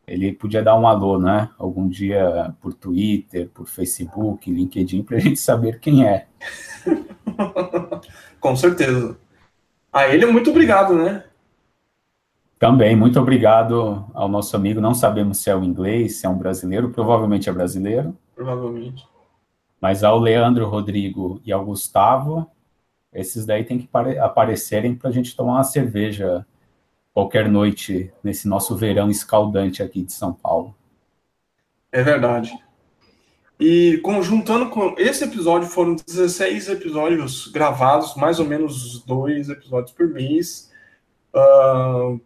ele 0.07 0.33
podia 0.33 0.63
dar 0.63 0.79
um 0.79 0.87
alô, 0.87 1.19
né? 1.19 1.51
Algum 1.59 1.89
dia 1.89 2.55
por 2.61 2.73
Twitter, 2.73 3.49
por 3.53 3.67
Facebook, 3.67 4.49
LinkedIn, 4.49 5.03
para 5.03 5.17
a 5.17 5.21
gente 5.21 5.41
saber 5.41 5.81
quem 5.81 6.07
é. 6.07 6.29
Com 8.47 8.55
certeza. 8.55 9.19
A 9.93 10.07
ele, 10.07 10.25
muito 10.25 10.51
obrigado, 10.51 10.95
né? 10.95 11.25
Também, 12.61 12.95
muito 12.95 13.19
obrigado 13.19 14.05
ao 14.15 14.29
nosso 14.29 14.55
amigo. 14.55 14.81
Não 14.81 14.95
sabemos 14.95 15.39
se 15.39 15.51
é 15.51 15.57
o 15.57 15.65
inglês, 15.65 16.21
se 16.21 16.27
é 16.27 16.29
um 16.29 16.39
brasileiro, 16.39 16.91
provavelmente 16.91 17.49
é 17.49 17.53
brasileiro. 17.53 18.17
Provavelmente. 18.37 19.05
Mas 19.81 20.05
ao 20.05 20.17
Leandro 20.17 20.65
Rodrigo 20.69 21.41
e 21.45 21.53
ao 21.53 21.65
Gustavo, 21.65 22.49
esses 23.13 23.45
daí 23.45 23.65
tem 23.65 23.79
que 23.79 23.89
aparecerem 24.21 24.95
para 24.95 25.11
a 25.11 25.13
gente 25.13 25.35
tomar 25.35 25.55
uma 25.55 25.65
cerveja 25.65 26.47
qualquer 27.13 27.49
noite 27.49 28.13
nesse 28.23 28.47
nosso 28.47 28.77
verão 28.77 29.11
escaldante 29.11 29.83
aqui 29.83 30.05
de 30.05 30.13
São 30.13 30.33
Paulo. 30.33 30.73
É 31.91 32.01
verdade. 32.01 32.57
E 33.59 33.99
conjuntando 33.99 34.69
com 34.69 34.95
esse 34.99 35.25
episódio, 35.25 35.69
foram 35.69 35.95
16 35.95 36.69
episódios 36.69 37.47
gravados, 37.49 38.15
mais 38.15 38.39
ou 38.39 38.45
menos 38.45 39.03
dois 39.03 39.49
episódios 39.49 39.93
por 39.93 40.09
mês. 40.09 40.71
Uh, 41.35 42.21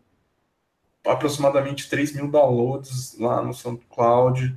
aproximadamente 1.07 1.89
3 1.89 2.15
mil 2.15 2.29
downloads 2.29 3.17
lá 3.19 3.43
no 3.43 3.55
SoundCloud, 3.55 4.57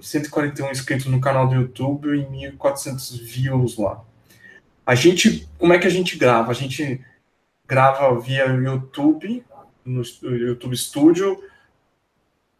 141 0.00 0.70
inscritos 0.70 1.06
no 1.06 1.20
canal 1.20 1.48
do 1.48 1.54
YouTube 1.54 2.08
e 2.16 2.24
1.400 2.52 3.20
views 3.20 3.76
lá. 3.76 4.02
A 4.86 4.94
gente, 4.94 5.48
como 5.58 5.72
é 5.72 5.78
que 5.78 5.86
a 5.86 5.90
gente 5.90 6.16
grava? 6.16 6.52
A 6.52 6.54
gente 6.54 7.04
grava 7.66 8.18
via 8.20 8.46
YouTube, 8.46 9.44
no 9.84 10.02
YouTube 10.22 10.76
Studio, 10.76 11.42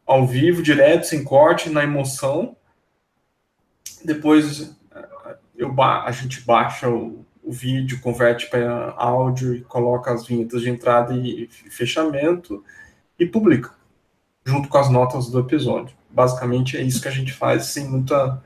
ao 0.04 0.26
vivo, 0.26 0.60
direto, 0.60 1.06
sem 1.06 1.22
corte, 1.22 1.70
na 1.70 1.84
emoção 1.84 2.56
depois 4.04 4.74
eu 5.56 5.80
a 5.80 6.10
gente 6.10 6.40
baixa 6.42 6.88
o, 6.88 7.24
o 7.42 7.52
vídeo, 7.52 8.00
converte 8.00 8.48
para 8.48 8.94
áudio 8.96 9.54
e 9.54 9.62
coloca 9.62 10.12
as 10.12 10.26
vinhetas 10.26 10.62
de 10.62 10.70
entrada 10.70 11.14
e 11.14 11.48
fechamento 11.48 12.64
e 13.18 13.26
publica, 13.26 13.70
junto 14.44 14.68
com 14.68 14.78
as 14.78 14.90
notas 14.90 15.28
do 15.28 15.40
episódio. 15.40 15.96
Basicamente 16.10 16.76
é 16.76 16.82
isso 16.82 17.00
que 17.00 17.08
a 17.08 17.12
gente 17.12 17.32
faz 17.32 17.66
sem 17.66 17.88
muita 17.88 18.42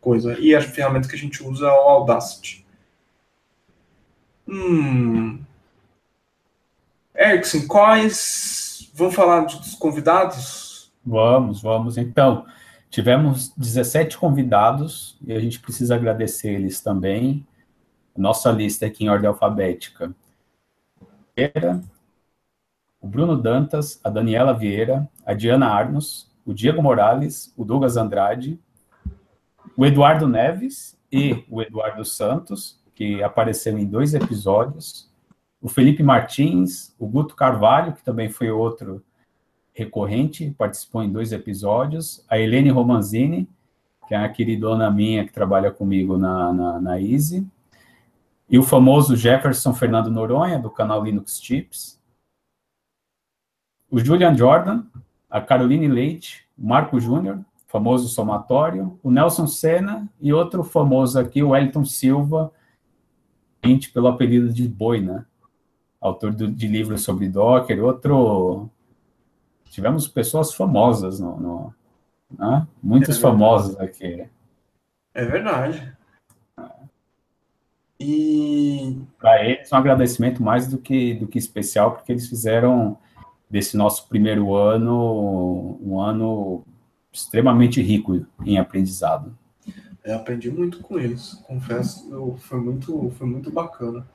coisa. 0.00 0.38
E 0.38 0.54
a 0.54 0.60
ferramenta 0.60 1.08
que 1.08 1.14
a 1.14 1.18
gente 1.18 1.42
usa 1.42 1.66
é 1.66 1.70
o 1.70 1.88
Audacity. 1.88 2.64
Hum. 4.48 5.40
Erickson, 7.16 7.66
quais. 7.66 8.90
Vamos 8.94 9.14
falar 9.14 9.40
dos 9.40 9.74
convidados? 9.74 10.92
Vamos, 11.04 11.62
vamos. 11.62 11.96
Então, 11.96 12.44
Tivemos 12.90 13.54
17 13.56 14.18
convidados 14.18 15.16
e 15.24 15.32
a 15.32 15.38
gente 15.38 15.60
precisa 15.60 15.94
agradecer 15.94 16.54
eles 16.54 16.80
também. 16.80 17.46
Nossa 18.16 18.50
lista 18.50 18.84
aqui 18.84 19.04
em 19.04 19.08
ordem 19.08 19.28
alfabética. 19.28 20.12
Vieira, 21.36 21.80
o 23.00 23.06
Bruno 23.06 23.40
Dantas, 23.40 24.00
a 24.02 24.10
Daniela 24.10 24.52
Vieira, 24.52 25.08
a 25.24 25.32
Diana 25.32 25.68
Arnos, 25.68 26.30
o 26.44 26.52
Diego 26.52 26.82
Morales, 26.82 27.54
o 27.56 27.64
Douglas 27.64 27.96
Andrade, 27.96 28.58
o 29.76 29.86
Eduardo 29.86 30.26
Neves 30.26 30.98
e 31.12 31.44
o 31.48 31.62
Eduardo 31.62 32.04
Santos, 32.04 32.82
que 32.92 33.22
apareceram 33.22 33.78
em 33.78 33.86
dois 33.86 34.14
episódios, 34.14 35.08
o 35.62 35.68
Felipe 35.68 36.02
Martins, 36.02 36.92
o 36.98 37.06
Guto 37.06 37.36
Carvalho, 37.36 37.92
que 37.92 38.02
também 38.02 38.28
foi 38.28 38.50
outro 38.50 39.00
recorrente, 39.72 40.54
participou 40.56 41.02
em 41.02 41.10
dois 41.10 41.32
episódios. 41.32 42.24
A 42.28 42.38
Helene 42.38 42.70
Romanzini, 42.70 43.48
que 44.06 44.14
é 44.14 44.18
a 44.18 44.28
queridona 44.28 44.90
minha 44.90 45.24
que 45.24 45.32
trabalha 45.32 45.70
comigo 45.70 46.18
na, 46.18 46.52
na, 46.52 46.80
na 46.80 47.00
Easy. 47.00 47.46
E 48.48 48.58
o 48.58 48.62
famoso 48.62 49.16
Jefferson 49.16 49.72
Fernando 49.72 50.10
Noronha, 50.10 50.58
do 50.58 50.70
canal 50.70 51.04
Linux 51.04 51.38
Tips. 51.38 52.00
O 53.90 53.98
Julian 53.98 54.36
Jordan, 54.36 54.84
a 55.30 55.40
Caroline 55.40 55.86
Leite, 55.86 56.44
o 56.58 56.66
Marco 56.66 56.98
Júnior, 56.98 57.44
famoso 57.68 58.08
somatório, 58.08 58.98
o 59.02 59.10
Nelson 59.10 59.46
Senna 59.46 60.08
e 60.20 60.32
outro 60.32 60.64
famoso 60.64 61.18
aqui, 61.18 61.42
o 61.42 61.50
Wellington 61.50 61.84
Silva, 61.84 62.52
pelo 63.92 64.08
apelido 64.08 64.52
de 64.52 64.66
Boi, 64.66 65.00
né? 65.00 65.24
Autor 66.00 66.32
do, 66.32 66.48
de 66.48 66.66
livros 66.66 67.02
sobre 67.02 67.28
Docker, 67.28 67.84
outro... 67.84 68.68
Tivemos 69.70 70.08
pessoas 70.08 70.52
famosas, 70.52 71.20
no, 71.20 71.40
no 71.40 71.74
né? 72.36 72.66
muitos 72.82 73.16
é 73.16 73.20
famosos 73.20 73.78
aqui. 73.78 74.26
É 75.14 75.24
verdade. 75.24 75.96
E 77.98 78.98
para 79.18 79.44
eles 79.44 79.70
um 79.70 79.76
agradecimento 79.76 80.42
mais 80.42 80.66
do 80.66 80.78
que 80.78 81.14
do 81.14 81.28
que 81.28 81.38
especial, 81.38 81.92
porque 81.92 82.12
eles 82.12 82.28
fizeram 82.28 82.98
desse 83.48 83.76
nosso 83.76 84.08
primeiro 84.08 84.54
ano 84.54 85.78
um 85.82 86.00
ano 86.00 86.64
extremamente 87.12 87.82
rico 87.82 88.26
em 88.44 88.58
aprendizado. 88.58 89.36
É, 90.02 90.14
aprendi 90.14 90.50
muito 90.50 90.80
com 90.80 90.98
eles, 90.98 91.34
confesso, 91.46 92.10
eu, 92.10 92.36
foi 92.38 92.58
muito 92.58 93.10
foi 93.10 93.26
muito 93.26 93.50
bacana. 93.52 94.06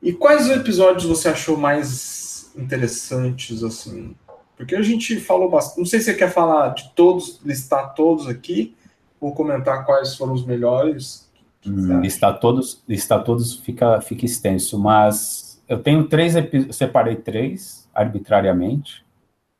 E 0.00 0.12
quais 0.12 0.48
episódios 0.48 1.04
você 1.04 1.28
achou 1.28 1.56
mais 1.56 2.52
interessantes 2.56 3.64
assim? 3.64 4.14
Porque 4.56 4.74
a 4.74 4.82
gente 4.82 5.20
falou 5.20 5.50
bastante. 5.50 5.78
Não 5.78 5.86
sei 5.86 6.00
se 6.00 6.06
você 6.06 6.14
quer 6.14 6.32
falar 6.32 6.70
de 6.70 6.90
todos, 6.94 7.40
listar 7.44 7.94
todos 7.94 8.26
aqui, 8.26 8.74
ou 9.20 9.32
comentar 9.32 9.84
quais 9.84 10.16
foram 10.16 10.32
os 10.32 10.44
melhores 10.44 11.26
Hum, 11.66 12.00
listar 12.00 12.38
todos, 12.38 12.82
listar 12.88 13.24
todos 13.24 13.56
fica, 13.56 14.00
fica 14.00 14.24
extenso, 14.24 14.78
mas 14.78 15.60
eu 15.68 15.82
tenho 15.82 16.06
três, 16.08 16.34
separei 16.70 17.16
três 17.16 17.88
arbitrariamente, 17.92 19.04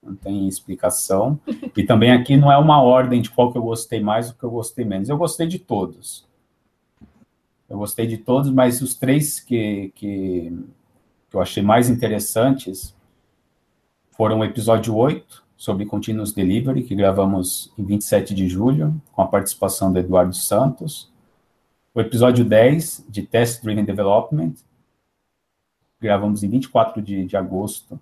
não 0.00 0.14
tem 0.14 0.46
explicação. 0.46 1.38
E 1.76 1.82
também 1.82 2.12
aqui 2.12 2.36
não 2.36 2.52
é 2.52 2.56
uma 2.56 2.80
ordem 2.80 3.20
de 3.20 3.30
qual 3.30 3.50
que 3.50 3.58
eu 3.58 3.62
gostei 3.62 4.00
mais 4.00 4.28
ou 4.28 4.36
que 4.36 4.44
eu 4.44 4.50
gostei 4.50 4.84
menos. 4.84 5.08
Eu 5.08 5.16
gostei 5.16 5.48
de 5.48 5.58
todos. 5.58 6.24
Eu 7.68 7.78
gostei 7.78 8.06
de 8.06 8.18
todos, 8.18 8.50
mas 8.52 8.80
os 8.80 8.94
três 8.94 9.40
que, 9.40 9.90
que, 9.96 10.52
que 11.28 11.36
eu 11.36 11.40
achei 11.40 11.62
mais 11.62 11.90
interessantes 11.90 12.94
foram 14.16 14.40
o 14.40 14.44
episódio 14.44 14.94
8, 14.96 15.44
sobre 15.56 15.86
Continuous 15.86 16.32
Delivery, 16.32 16.82
que 16.82 16.94
gravamos 16.94 17.72
em 17.78 17.84
27 17.84 18.34
de 18.34 18.48
julho, 18.48 18.94
com 19.12 19.22
a 19.22 19.26
participação 19.26 19.92
do 19.92 19.98
Eduardo 19.98 20.34
Santos 20.34 21.10
o 21.96 22.00
episódio 22.02 22.44
10 22.44 23.06
de 23.08 23.22
Test 23.22 23.62
Driven 23.62 23.82
Development, 23.82 24.52
gravamos 25.98 26.42
em 26.42 26.48
24 26.50 27.00
de, 27.00 27.24
de 27.24 27.38
agosto 27.38 27.98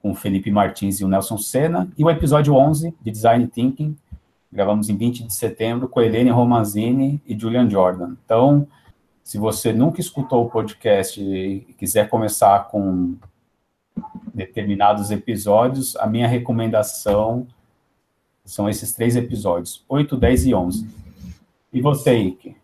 com 0.00 0.12
o 0.12 0.14
Felipe 0.14 0.50
Martins 0.50 1.00
e 1.00 1.04
o 1.04 1.08
Nelson 1.08 1.36
Senna, 1.36 1.92
e 1.98 2.02
o 2.02 2.08
episódio 2.08 2.54
11 2.54 2.94
de 3.02 3.10
Design 3.10 3.46
Thinking, 3.46 3.94
gravamos 4.50 4.88
em 4.88 4.96
20 4.96 5.24
de 5.24 5.34
setembro 5.34 5.86
com 5.86 6.00
a 6.00 6.06
Helene 6.06 6.30
Romazini 6.30 7.20
e 7.26 7.38
Julian 7.38 7.68
Jordan. 7.68 8.16
Então, 8.24 8.66
se 9.22 9.36
você 9.36 9.70
nunca 9.70 10.00
escutou 10.00 10.46
o 10.46 10.50
podcast 10.50 11.22
e 11.22 11.60
quiser 11.76 12.08
começar 12.08 12.68
com 12.70 13.16
determinados 14.32 15.10
episódios, 15.10 15.96
a 15.96 16.06
minha 16.06 16.26
recomendação 16.26 17.46
são 18.44 18.68
esses 18.68 18.92
três 18.92 19.16
episódios, 19.16 19.84
8, 19.88 20.16
10 20.16 20.46
e 20.46 20.54
11. 20.54 20.88
E 21.72 21.80
você, 21.80 22.16
Ike? 22.16 22.56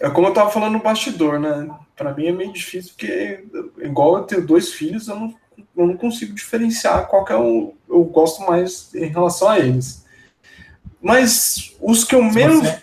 É 0.00 0.10
como 0.10 0.28
eu 0.28 0.34
tava 0.34 0.50
falando 0.50 0.72
no 0.74 0.82
bastidor, 0.82 1.38
né? 1.38 1.68
Para 1.96 2.14
mim 2.14 2.26
é 2.26 2.32
meio 2.32 2.52
difícil, 2.52 2.92
porque, 2.92 3.44
igual 3.78 4.16
eu 4.16 4.22
tenho 4.24 4.46
dois 4.46 4.72
filhos, 4.72 5.08
eu 5.08 5.16
não, 5.16 5.34
eu 5.76 5.86
não 5.86 5.96
consigo 5.96 6.34
diferenciar 6.34 7.06
qual 7.06 7.24
que 7.24 7.32
é 7.32 7.36
o 7.36 7.76
eu 7.88 8.04
gosto 8.04 8.42
mais 8.42 8.94
em 8.94 9.06
relação 9.06 9.48
a 9.48 9.58
eles. 9.58 10.04
Mas 11.00 11.74
os 11.80 12.04
que 12.04 12.14
eu 12.14 12.22
menos. 12.22 12.60
Você, 12.60 12.82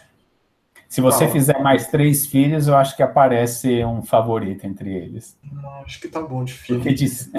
se 0.93 1.01
você 1.01 1.27
fizer 1.27 1.59
mais 1.59 1.87
três 1.87 2.27
filhos, 2.27 2.67
eu 2.67 2.75
acho 2.75 2.95
que 2.95 3.01
aparece 3.01 3.83
um 3.83 4.03
favorito 4.03 4.63
entre 4.67 4.93
eles. 4.93 5.35
Não, 5.51 5.81
acho 5.81 5.99
que 5.99 6.07
tá 6.07 6.21
bom 6.21 6.43
de 6.43 6.53
filho. 6.53 6.77
Porque 6.77 6.93
diz... 6.93 7.31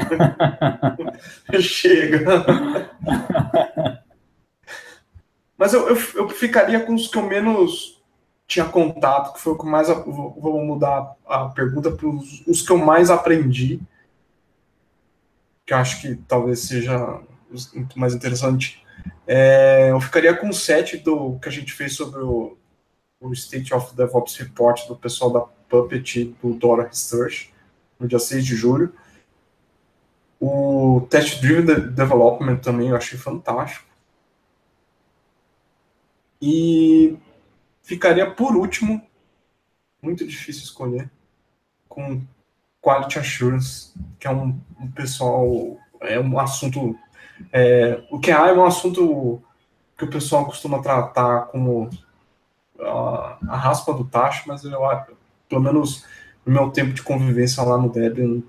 Chega. 1.60 2.20
Mas 5.56 5.72
eu, 5.72 5.88
eu, 5.88 5.96
eu 6.16 6.28
ficaria 6.30 6.80
com 6.80 6.96
os 6.96 7.06
que 7.06 7.16
eu 7.16 7.22
menos 7.22 8.02
tinha 8.44 8.64
contato, 8.64 9.34
que 9.34 9.40
foi 9.40 9.52
o 9.52 9.56
que 9.58 9.64
mais. 9.64 9.86
Vou 9.86 10.60
mudar 10.64 11.14
a 11.24 11.44
pergunta 11.44 11.92
para 11.92 12.08
os 12.08 12.60
que 12.60 12.72
eu 12.72 12.78
mais 12.78 13.08
aprendi, 13.08 13.80
que 15.64 15.72
eu 15.72 15.78
acho 15.78 16.02
que 16.02 16.16
talvez 16.26 16.58
seja 16.58 17.20
muito 17.72 18.00
mais 18.00 18.16
interessante. 18.16 18.84
É, 19.28 19.92
eu 19.92 20.00
ficaria 20.00 20.34
com 20.34 20.48
o 20.48 20.52
set 20.52 20.96
do 20.96 21.38
que 21.38 21.48
a 21.48 21.52
gente 21.52 21.72
fez 21.72 21.94
sobre 21.94 22.20
o, 22.20 22.58
o 23.28 23.32
State 23.32 23.72
of 23.74 23.94
DevOps 23.94 24.36
Report 24.36 24.86
do 24.86 24.96
pessoal 24.96 25.30
da 25.30 25.40
Puppet 25.40 26.36
do 26.42 26.54
Dora 26.54 26.86
Research, 26.86 27.52
no 27.98 28.06
dia 28.06 28.18
6 28.18 28.44
de 28.44 28.54
julho. 28.54 28.92
O 30.40 31.06
Test 31.10 31.40
Driven 31.40 31.92
Development 31.92 32.58
também 32.58 32.88
eu 32.88 32.96
achei 32.96 33.18
fantástico. 33.18 33.86
E 36.40 37.16
Ficaria 37.84 38.30
por 38.30 38.56
último, 38.56 39.02
muito 40.00 40.26
difícil 40.26 40.62
escolher, 40.62 41.10
com 41.86 42.22
Quality 42.80 43.18
Assurance, 43.18 43.92
que 44.18 44.26
é 44.26 44.30
um, 44.30 44.58
um 44.80 44.90
pessoal, 44.90 45.76
é 46.00 46.18
um 46.18 46.38
assunto, 46.38 46.98
é, 47.52 48.02
o 48.10 48.18
que 48.18 48.30
é 48.30 48.52
um 48.54 48.64
assunto 48.64 49.42
que 49.98 50.04
o 50.04 50.08
pessoal 50.08 50.46
costuma 50.46 50.80
tratar 50.80 51.48
como 51.48 51.90
a, 52.80 53.56
raspa 53.56 53.92
do 53.92 54.04
tacho, 54.04 54.44
mas 54.46 54.64
eu, 54.64 54.80
pelo 55.48 55.62
menos 55.62 56.04
no 56.44 56.52
meu 56.52 56.70
tempo 56.70 56.92
de 56.92 57.02
convivência 57.02 57.62
lá 57.62 57.78
no 57.78 57.90
Debian, 57.90 58.42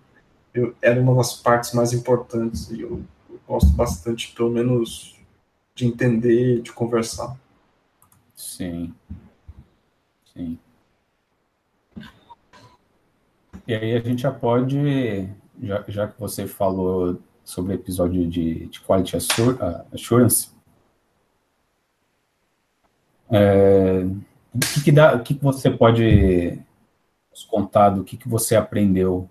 eu, 0.54 0.76
era 0.82 1.00
uma 1.00 1.16
das 1.16 1.34
partes 1.34 1.74
mais 1.74 1.94
importantes 1.94 2.70
e 2.72 2.82
eu, 2.82 3.02
eu 3.30 3.40
gosto 3.48 3.70
bastante, 3.72 4.34
pelo 4.34 4.50
menos, 4.50 5.20
de 5.74 5.86
entender, 5.86 6.62
de 6.62 6.72
conversar. 6.72 7.38
Sim. 8.34 8.94
Sim. 10.34 10.58
E 13.68 13.74
aí 13.74 13.96
a 13.96 14.00
gente 14.00 14.22
já 14.22 14.32
pode, 14.32 15.28
já, 15.62 15.84
já 15.88 16.08
que 16.08 16.20
você 16.20 16.46
falou 16.46 17.20
sobre 17.44 17.74
o 17.74 17.76
episódio 17.76 18.28
de, 18.28 18.68
de 18.68 18.82
Quality 18.82 19.18
Assurance, 19.18 20.55
é, 23.32 24.06
o 24.54 24.60
que, 24.60 24.84
que, 24.84 24.92
dá, 24.92 25.16
o 25.16 25.24
que, 25.24 25.34
que 25.34 25.44
você 25.44 25.70
pode 25.70 26.60
nos 27.32 27.44
contar 27.44 27.90
do 27.90 28.04
que, 28.04 28.18
que 28.18 28.30
você 28.30 28.56
aprendeu 28.56 29.30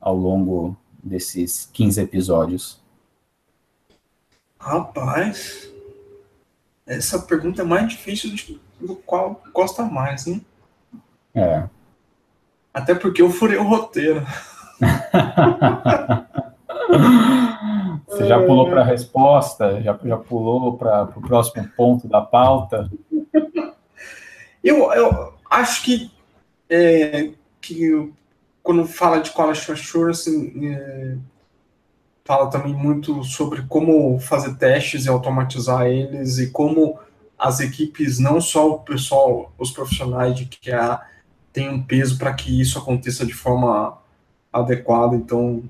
ao 0.00 0.14
longo 0.14 0.76
desses 1.02 1.68
15 1.72 2.00
episódios? 2.00 2.80
Rapaz, 4.58 5.72
essa 6.86 7.18
pergunta 7.18 7.62
é 7.62 7.64
mais 7.64 7.88
difícil 7.88 8.34
de, 8.34 8.60
do 8.80 8.94
qual 8.96 9.42
gosta 9.52 9.82
mais, 9.84 10.26
hein? 10.26 10.44
É. 11.34 11.68
Até 12.72 12.94
porque 12.94 13.22
eu 13.22 13.30
furei 13.30 13.56
o 13.58 13.66
roteiro. 13.66 14.24
Você 18.06 18.26
já 18.26 18.44
pulou 18.44 18.68
para 18.68 18.80
a 18.80 18.84
resposta? 18.84 19.80
Já, 19.82 19.98
já 20.02 20.16
pulou 20.16 20.76
para 20.76 21.04
o 21.04 21.20
próximo 21.20 21.68
ponto 21.76 22.08
da 22.08 22.20
pauta? 22.20 22.90
Eu, 24.62 24.92
eu 24.92 25.34
acho 25.50 25.82
que, 25.84 26.10
é, 26.68 27.30
que 27.60 28.12
quando 28.62 28.86
fala 28.86 29.20
de 29.20 29.30
quality 29.30 29.72
assurance, 29.72 30.30
é, 30.64 31.16
fala 32.24 32.50
também 32.50 32.74
muito 32.74 33.24
sobre 33.24 33.62
como 33.62 34.18
fazer 34.20 34.54
testes 34.56 35.04
e 35.04 35.08
automatizar 35.08 35.86
eles 35.86 36.38
e 36.38 36.50
como 36.50 36.98
as 37.38 37.60
equipes, 37.60 38.18
não 38.18 38.40
só 38.40 38.70
o 38.70 38.78
pessoal, 38.80 39.50
os 39.58 39.70
profissionais 39.70 40.36
de 40.36 40.46
QA, 40.46 41.00
têm 41.52 41.70
um 41.70 41.82
peso 41.82 42.18
para 42.18 42.34
que 42.34 42.60
isso 42.60 42.78
aconteça 42.78 43.24
de 43.24 43.32
forma 43.32 43.98
adequada. 44.52 45.16
Então, 45.16 45.62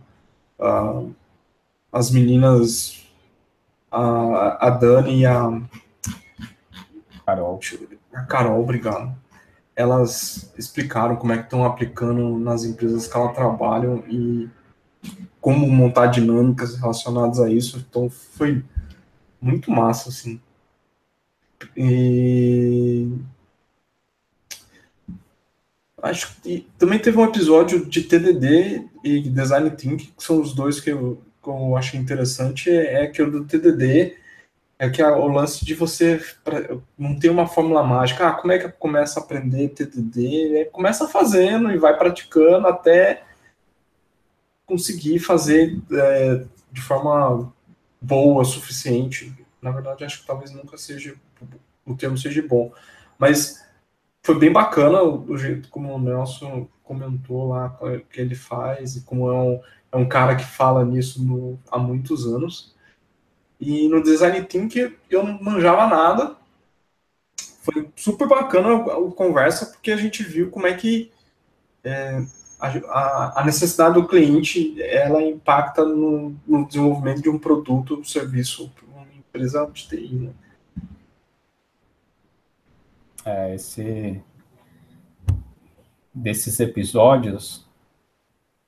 uh, 0.58 1.14
as 1.92 2.10
meninas, 2.10 3.04
a, 3.90 4.66
a 4.66 4.70
Dani 4.70 5.20
e 5.20 5.26
a 5.26 5.60
Carol. 7.24 7.60
A 8.20 8.26
Carol, 8.26 8.60
obrigado. 8.60 9.16
Elas 9.74 10.52
explicaram 10.58 11.16
como 11.16 11.32
é 11.32 11.38
que 11.38 11.44
estão 11.44 11.64
aplicando 11.64 12.38
nas 12.38 12.64
empresas 12.64 13.08
que 13.08 13.16
elas 13.16 13.34
trabalham 13.34 14.04
e 14.06 14.48
como 15.40 15.66
montar 15.70 16.08
dinâmicas 16.08 16.76
relacionadas 16.76 17.40
a 17.40 17.50
isso. 17.50 17.78
Então, 17.78 18.10
foi 18.10 18.62
muito 19.40 19.70
massa, 19.70 20.10
assim. 20.10 20.38
E... 21.74 23.08
Acho 26.02 26.36
que 26.42 26.66
também 26.78 26.98
teve 26.98 27.16
um 27.18 27.24
episódio 27.24 27.86
de 27.86 28.02
TDD 28.02 28.86
e 29.02 29.20
Design 29.30 29.70
Thinking, 29.70 30.12
que 30.16 30.22
são 30.22 30.40
os 30.40 30.54
dois 30.54 30.80
que 30.80 30.90
eu, 30.90 31.22
que 31.42 31.48
eu 31.48 31.76
achei 31.76 31.98
interessante. 31.98 32.70
É, 32.70 33.04
é 33.04 33.06
que 33.06 33.22
o 33.22 33.30
do 33.30 33.44
TDD 33.44 34.16
É 34.80 34.88
que 34.88 35.02
o 35.02 35.28
lance 35.28 35.62
de 35.62 35.74
você 35.74 36.24
não 36.96 37.14
ter 37.18 37.28
uma 37.28 37.46
fórmula 37.46 37.82
mágica. 37.84 38.26
Ah, 38.26 38.32
como 38.32 38.50
é 38.50 38.58
que 38.58 38.66
começa 38.70 39.20
a 39.20 39.22
aprender 39.22 39.68
TDD? 39.68 40.56
É, 40.56 40.64
começa 40.64 41.06
fazendo 41.06 41.70
e 41.70 41.76
vai 41.76 41.98
praticando 41.98 42.66
até 42.66 43.22
conseguir 44.64 45.18
fazer 45.18 45.78
é, 45.92 46.46
de 46.72 46.80
forma 46.80 47.52
boa, 48.00 48.42
suficiente. 48.42 49.30
Na 49.60 49.70
verdade, 49.70 50.02
acho 50.02 50.22
que 50.22 50.26
talvez 50.26 50.50
nunca 50.50 50.78
seja 50.78 51.14
o 51.84 51.94
termo 51.94 52.16
seja 52.16 52.42
bom, 52.42 52.72
mas 53.18 53.62
foi 54.22 54.38
bem 54.38 54.50
bacana 54.50 55.02
o, 55.02 55.30
o 55.30 55.36
jeito 55.36 55.68
como 55.68 55.92
o 55.94 56.00
Nelson 56.00 56.66
comentou 56.82 57.48
lá 57.48 57.78
que 58.10 58.18
ele 58.18 58.34
faz 58.34 58.96
e 58.96 59.02
como 59.02 59.28
é 59.28 59.34
um, 59.34 59.60
é 59.92 59.96
um 59.98 60.08
cara 60.08 60.36
que 60.36 60.44
fala 60.44 60.86
nisso 60.86 61.22
no, 61.22 61.60
há 61.70 61.78
muitos 61.78 62.26
anos. 62.26 62.74
E 63.60 63.88
no 63.88 64.02
Design 64.02 64.42
Thinking 64.44 64.94
eu 65.10 65.22
não 65.22 65.42
manjava 65.42 65.86
nada. 65.86 66.36
Foi 67.62 67.88
super 67.94 68.26
bacana 68.26 68.76
a, 68.76 69.10
conversa, 69.12 69.66
porque 69.66 69.90
a 69.90 69.96
gente 69.96 70.22
viu 70.22 70.50
como 70.50 70.66
é 70.66 70.74
que 70.74 71.12
é, 71.84 72.22
a, 72.58 73.40
a, 73.40 73.44
necessidade 73.44 73.94
do 73.94 74.08
cliente 74.08 74.80
ela 74.82 75.22
impacta 75.22 75.84
no, 75.84 76.34
no, 76.46 76.66
desenvolvimento 76.66 77.22
de 77.22 77.28
um 77.28 77.38
produto 77.38 77.96
ou 77.96 78.04
serviço 78.04 78.72
uma 78.94 79.06
empresa 79.14 79.68
de 79.72 79.88
TI. 79.88 80.14
Né? 80.14 80.32
É, 83.26 83.54
esse, 83.54 84.22
desses 86.14 86.58
episódios, 86.60 87.68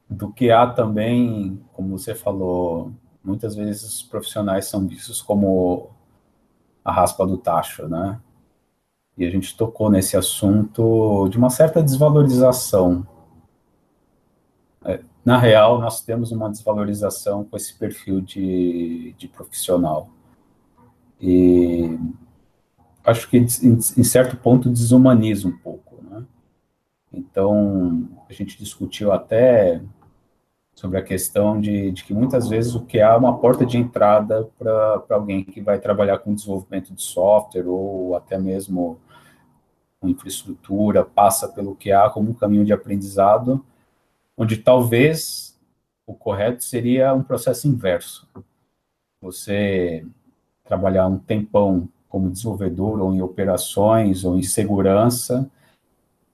do 0.08 0.30
que 0.30 0.50
há 0.50 0.66
também, 0.66 1.62
como 1.72 1.98
você 1.98 2.14
falou, 2.14 2.92
muitas 3.24 3.54
vezes 3.54 3.82
os 3.82 4.02
profissionais 4.02 4.66
são 4.66 4.86
vistos 4.86 5.22
como 5.22 5.90
a 6.84 6.92
raspa 6.92 7.26
do 7.26 7.36
tacho, 7.36 7.86
né? 7.88 8.20
E 9.16 9.24
a 9.24 9.30
gente 9.30 9.56
tocou 9.56 9.90
nesse 9.90 10.16
assunto 10.16 11.28
de 11.28 11.36
uma 11.36 11.50
certa 11.50 11.82
desvalorização. 11.82 13.06
É, 14.84 15.00
na 15.24 15.38
real, 15.38 15.80
nós 15.80 16.00
temos 16.00 16.32
uma 16.32 16.50
desvalorização 16.50 17.44
com 17.44 17.56
esse 17.56 17.74
perfil 17.74 18.20
de, 18.20 19.14
de 19.16 19.28
profissional. 19.28 20.08
E 21.20 21.98
acho 23.04 23.28
que, 23.28 23.36
em, 23.38 23.44
em 23.44 24.04
certo 24.04 24.36
ponto, 24.36 24.68
desumaniza 24.68 25.46
um 25.46 25.56
pouco, 25.56 26.02
né? 26.02 26.24
Então, 27.12 28.08
a 28.28 28.32
gente 28.32 28.58
discutiu 28.58 29.12
até 29.12 29.80
sobre 30.74 30.98
a 30.98 31.02
questão 31.02 31.60
de, 31.60 31.90
de 31.92 32.04
que 32.04 32.14
muitas 32.14 32.48
vezes 32.48 32.74
o 32.74 32.84
QA 32.86 33.12
é 33.12 33.16
uma 33.16 33.38
porta 33.38 33.64
de 33.64 33.76
entrada 33.76 34.48
para 34.58 35.04
alguém 35.10 35.44
que 35.44 35.60
vai 35.60 35.78
trabalhar 35.78 36.18
com 36.18 36.34
desenvolvimento 36.34 36.92
de 36.92 37.02
software 37.02 37.66
ou 37.66 38.16
até 38.16 38.38
mesmo 38.38 38.98
com 40.00 40.08
infraestrutura, 40.08 41.04
passa 41.04 41.46
pelo 41.48 41.76
QA 41.76 42.10
como 42.10 42.30
um 42.30 42.34
caminho 42.34 42.64
de 42.64 42.72
aprendizado, 42.72 43.64
onde 44.36 44.56
talvez 44.56 45.56
o 46.06 46.14
correto 46.14 46.64
seria 46.64 47.14
um 47.14 47.22
processo 47.22 47.68
inverso. 47.68 48.26
Você 49.20 50.04
trabalhar 50.64 51.06
um 51.06 51.18
tempão 51.18 51.88
como 52.08 52.30
desenvolvedor 52.30 53.00
ou 53.00 53.14
em 53.14 53.22
operações 53.22 54.24
ou 54.24 54.36
em 54.36 54.42
segurança, 54.42 55.48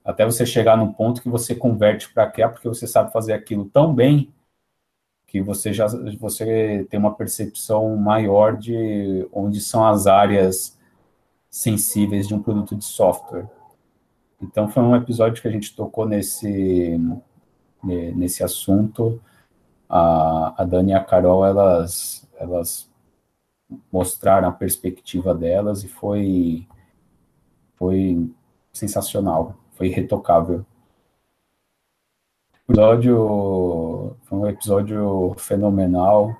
até 0.03 0.25
você 0.25 0.45
chegar 0.45 0.77
num 0.77 0.91
ponto 0.91 1.21
que 1.21 1.29
você 1.29 1.53
converte 1.55 2.11
para 2.13 2.29
QA 2.31 2.49
porque 2.49 2.67
você 2.67 2.87
sabe 2.87 3.11
fazer 3.11 3.33
aquilo 3.33 3.65
tão 3.65 3.93
bem 3.93 4.33
que 5.27 5.41
você 5.41 5.71
já 5.71 5.85
você 6.19 6.87
tem 6.89 6.99
uma 6.99 7.15
percepção 7.15 7.95
maior 7.95 8.57
de 8.57 9.27
onde 9.31 9.61
são 9.61 9.85
as 9.85 10.07
áreas 10.07 10.77
sensíveis 11.49 12.27
de 12.27 12.33
um 12.33 12.41
produto 12.41 12.75
de 12.75 12.83
software. 12.83 13.47
Então 14.41 14.67
foi 14.69 14.81
um 14.83 14.95
episódio 14.95 15.41
que 15.41 15.47
a 15.47 15.51
gente 15.51 15.75
tocou 15.75 16.07
nesse 16.07 16.99
nesse 17.83 18.43
assunto. 18.43 19.21
A, 19.87 20.61
a 20.61 20.65
Dani 20.65 20.91
e 20.91 20.95
a 20.95 21.03
Carol 21.03 21.45
elas 21.45 22.27
elas 22.39 22.89
mostraram 23.91 24.47
a 24.47 24.51
perspectiva 24.51 25.35
delas 25.35 25.83
e 25.83 25.87
foi 25.87 26.67
foi 27.75 28.29
sensacional, 28.73 29.57
foi 29.79 29.87
irretocável 29.87 30.63
episódio 32.69 34.15
foi 34.25 34.37
um 34.37 34.47
episódio 34.47 35.35
fenomenal. 35.37 36.37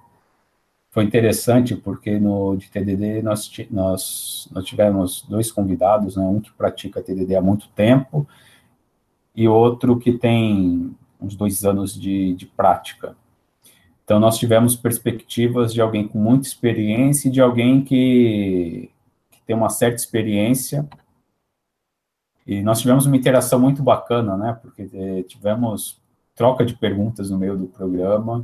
Foi 0.91 1.04
interessante 1.04 1.75
porque 1.75 2.19
no 2.19 2.56
de 2.56 2.69
TDD 2.69 3.23
nós, 3.23 3.49
nós, 3.71 4.47
nós 4.52 4.65
tivemos 4.65 5.25
dois 5.28 5.52
convidados, 5.52 6.15
né, 6.15 6.23
um 6.23 6.39
que 6.39 6.52
pratica 6.52 7.02
TDD 7.02 7.36
há 7.36 7.41
muito 7.41 7.67
tempo 7.69 8.28
e 9.36 9.47
outro 9.47 9.97
que 9.97 10.12
tem 10.13 10.95
uns 11.19 11.36
dois 11.36 11.65
anos 11.65 11.99
de, 11.99 12.34
de 12.36 12.45
prática. 12.45 13.15
Então 14.04 14.19
nós 14.19 14.38
tivemos 14.38 14.75
perspectivas 14.75 15.73
de 15.73 15.82
alguém 15.82 16.08
com 16.08 16.19
muita 16.19 16.47
experiência 16.47 17.28
e 17.28 17.32
de 17.32 17.41
alguém 17.41 17.84
que, 17.84 18.89
que 19.32 19.41
tem 19.45 19.56
uma 19.56 19.69
certa 19.69 19.95
experiência 19.95 20.88
e 22.50 22.64
nós 22.64 22.80
tivemos 22.80 23.06
uma 23.06 23.16
interação 23.16 23.60
muito 23.60 23.84
bacana, 23.84 24.36
né? 24.36 24.58
Porque 24.60 24.90
eh, 24.92 25.22
tivemos 25.28 26.02
troca 26.34 26.66
de 26.66 26.74
perguntas 26.74 27.30
no 27.30 27.38
meio 27.38 27.56
do 27.56 27.68
programa. 27.68 28.42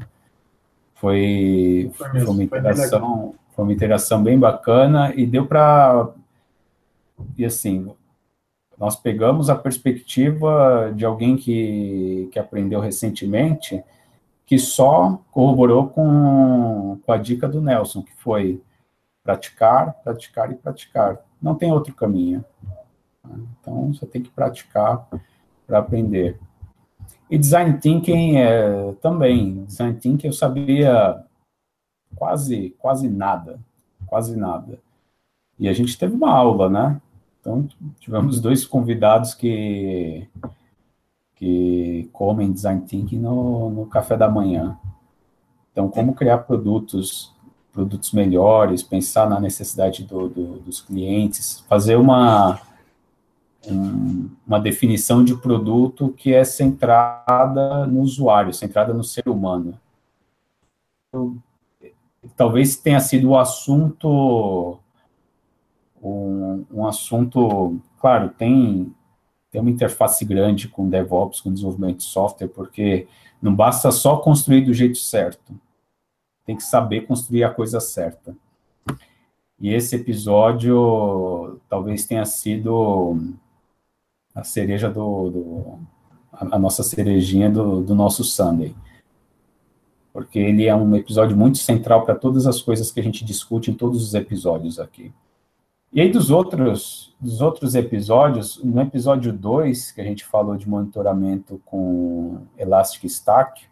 Foi, 0.94 1.89
foi, 1.96 2.13
mesmo, 2.13 2.28
foi 2.28 2.36
uma 2.36 2.44
interação, 2.44 3.36
foi 3.56 3.65
uma 3.65 3.74
interação 3.74 4.22
bem 4.22 4.38
bacana 4.38 5.12
e 5.15 5.26
deu 5.26 5.48
para 5.48 6.12
e 7.36 7.44
assim 7.44 7.91
nós 8.78 8.96
pegamos 8.96 9.50
a 9.50 9.56
perspectiva 9.56 10.94
de 10.96 11.04
alguém 11.04 11.36
que, 11.36 12.30
que 12.32 12.38
aprendeu 12.38 12.80
recentemente, 12.82 13.84
que 14.46 14.60
só 14.60 15.20
corroborou 15.32 15.88
com, 15.88 17.00
com 17.04 17.12
a 17.12 17.18
dica 17.18 17.48
do 17.48 17.60
Nelson, 17.60 18.04
que 18.04 18.13
foi 18.18 18.62
praticar, 19.24 19.96
praticar 20.04 20.52
e 20.52 20.56
praticar. 20.56 21.18
Não 21.41 21.56
tem 21.56 21.72
outro 21.72 21.91
caminho. 21.96 22.46
Então, 23.59 23.93
você 23.93 24.05
tem 24.05 24.21
que 24.21 24.29
praticar 24.29 25.07
para 25.65 25.79
aprender. 25.79 26.39
E 27.29 27.38
design 27.38 27.77
thinking 27.79 28.38
é, 28.38 28.93
também. 29.01 29.65
Design 29.65 29.99
thinking 29.99 30.27
eu 30.27 30.33
sabia 30.33 31.23
quase, 32.15 32.75
quase 32.79 33.09
nada, 33.09 33.59
quase 34.05 34.35
nada. 34.35 34.79
E 35.57 35.67
a 35.67 35.73
gente 35.73 35.97
teve 35.97 36.13
uma 36.15 36.31
aula, 36.31 36.69
né? 36.69 37.01
Então, 37.39 37.67
tivemos 37.99 38.39
dois 38.39 38.65
convidados 38.65 39.33
que, 39.33 40.27
que 41.35 42.09
comem 42.11 42.51
design 42.51 42.81
thinking 42.81 43.19
no, 43.19 43.69
no 43.69 43.85
café 43.85 44.17
da 44.17 44.29
manhã. 44.29 44.77
Então, 45.71 45.89
como 45.89 46.15
criar 46.15 46.39
produtos, 46.39 47.33
produtos 47.71 48.11
melhores, 48.13 48.81
pensar 48.81 49.29
na 49.29 49.39
necessidade 49.39 50.03
do, 50.03 50.29
do, 50.29 50.59
dos 50.59 50.81
clientes, 50.81 51.59
fazer 51.67 51.97
uma 51.97 52.59
um, 53.67 54.30
uma 54.45 54.60
definição 54.60 55.23
de 55.23 55.36
produto 55.36 56.10
que 56.10 56.34
é 56.34 56.43
centrada 56.43 57.86
no 57.86 58.01
usuário, 58.01 58.54
centrada 58.54 58.93
no 58.93 59.04
ser 59.04 59.28
humano. 59.28 59.80
Eu, 61.13 61.38
talvez 62.36 62.75
tenha 62.75 62.99
sido 62.99 63.30
o 63.30 63.38
assunto, 63.38 64.78
um, 66.01 66.65
um, 66.71 66.88
assunto, 66.88 67.80
claro, 67.99 68.30
tem, 68.30 68.93
tem 69.51 69.62
uma 69.62 69.71
interface 69.71 70.25
grande 70.25 70.67
com 70.67 70.89
DevOps, 70.89 71.41
com 71.41 71.54
desenvolvimento 71.54 71.97
de 71.97 72.04
software, 72.04 72.47
porque 72.47 73.08
não 73.41 73.54
basta 73.54 73.91
só 73.91 74.17
construir 74.17 74.62
do 74.62 74.73
jeito 74.73 74.97
certo, 74.97 75.54
tem 76.45 76.56
que 76.56 76.63
saber 76.63 77.08
construir 77.08 77.43
a 77.43 77.54
coisa 77.54 77.80
certa. 77.80 78.36
E 79.60 79.73
esse 79.73 79.95
episódio 79.95 81.60
talvez 81.69 82.06
tenha 82.06 82.25
sido 82.25 83.17
a 84.36 84.43
cereja 84.43 84.89
do, 84.89 85.30
do 85.30 85.80
a, 86.32 86.56
a, 86.56 86.60
nossa 86.60 86.84
cerejinha 86.84 87.50
do, 87.50 87.82
do 87.82 87.95
nosso 87.95 88.24
Sunday. 88.24 88.76
Porque 90.12 90.38
ele 90.38 90.65
é 90.65 90.76
um 90.76 90.95
episódio 90.95 91.36
muito 91.36 91.58
central 91.58 92.06
para 92.06 92.15
todas 92.15 92.45
as 92.45 92.62
coisas 92.62 92.91
que 92.91 93.00
a 93.00 93.04
gente 93.04 93.24
discute 93.24 93.71
em 93.71 93.74
todos 93.74 94.04
os 94.04 94.13
episódios 94.13 94.80
aqui. 94.80 95.13
E 95.91 96.02
aí 96.02 96.12
dos 96.12 96.30
outros, 96.30 97.15
dos 97.19 97.39
outros 97.39 97.74
episódios, 97.74 98.62
no 98.62 98.82
episódio 98.82 99.32
2, 99.32 99.91
que 99.91 100.02
a 100.02 100.04
gente 100.04 100.26
falou 100.26 100.58
de 100.58 100.67
monitoramento 100.67 101.62
com 101.63 102.45
Elastic 102.58 103.06
Stack, 103.06 103.63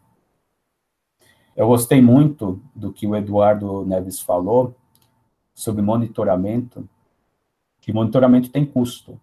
eu 1.56 1.68
gostei 1.68 2.02
muito 2.02 2.62
do 2.74 2.92
que 2.92 3.06
o 3.06 3.16
Eduardo 3.16 3.86
Neves 3.86 4.20
falou 4.20 4.76
sobre 5.54 5.82
monitoramento, 5.82 6.88
que 7.80 7.94
monitoramento 7.94 8.50
tem 8.50 8.66
custo. 8.66 9.20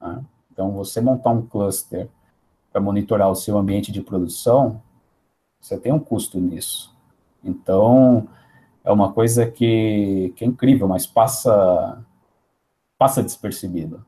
Né? 0.00 0.24
Então, 0.52 0.72
você 0.72 1.00
montar 1.00 1.30
um 1.30 1.46
cluster 1.46 2.08
para 2.72 2.80
monitorar 2.80 3.30
o 3.30 3.34
seu 3.34 3.58
ambiente 3.58 3.90
de 3.92 4.00
produção, 4.00 4.80
você 5.60 5.76
tem 5.78 5.92
um 5.92 5.98
custo 5.98 6.40
nisso. 6.40 6.94
Então, 7.44 8.28
é 8.84 8.90
uma 8.90 9.12
coisa 9.12 9.46
que, 9.46 10.32
que 10.36 10.44
é 10.44 10.46
incrível, 10.46 10.88
mas 10.88 11.06
passa 11.06 12.04
passa 12.98 13.22
despercebido. 13.22 14.04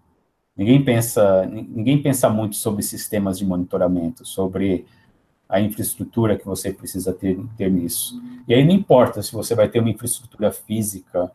Ninguém 0.57 0.85
pensa 0.85 1.47
ninguém 1.47 2.03
pensa 2.03 2.29
muito 2.29 2.57
sobre 2.57 2.83
sistemas 2.83 3.39
de 3.39 3.47
monitoramento, 3.47 4.25
sobre 4.25 4.87
a 5.49 5.61
infraestrutura 5.61 6.37
que 6.39 6.47
você 6.47 6.73
precisa 6.73 7.13
ter, 7.13 7.39
ter 7.57 7.71
nisso. 7.71 8.23
E 8.49 8.55
aí 8.55 8.65
não 8.65 8.73
importa 8.73 9.23
se 9.23 9.33
você 9.33 9.55
vai 9.55 9.69
ter 9.69 9.81
uma 9.81 9.91
infraestrutura 9.91 10.51
física 10.51 11.31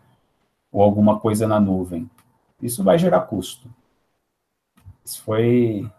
ou 0.72 0.82
alguma 0.82 1.20
coisa 1.20 1.48
na 1.48 1.60
nuvem. 1.60 2.10
Isso 2.62 2.84
vai 2.84 2.98
gerar 2.98 3.22
custo. 3.22 3.70
Esse 5.08 5.22
foi, 5.22 5.90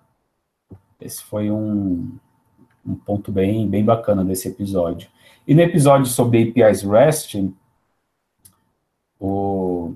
esse 1.01 1.25
foi 1.25 1.51
um, 1.51 2.18
um 2.85 2.94
ponto 2.94 3.33
bem, 3.33 3.66
bem 3.66 3.83
bacana 3.83 4.23
desse 4.23 4.49
episódio. 4.49 5.09
E 5.47 5.55
no 5.55 5.62
episódio 5.62 6.05
sobre 6.05 6.42
APIs 6.42 6.83
REST, 6.83 7.51
o, 9.18 9.94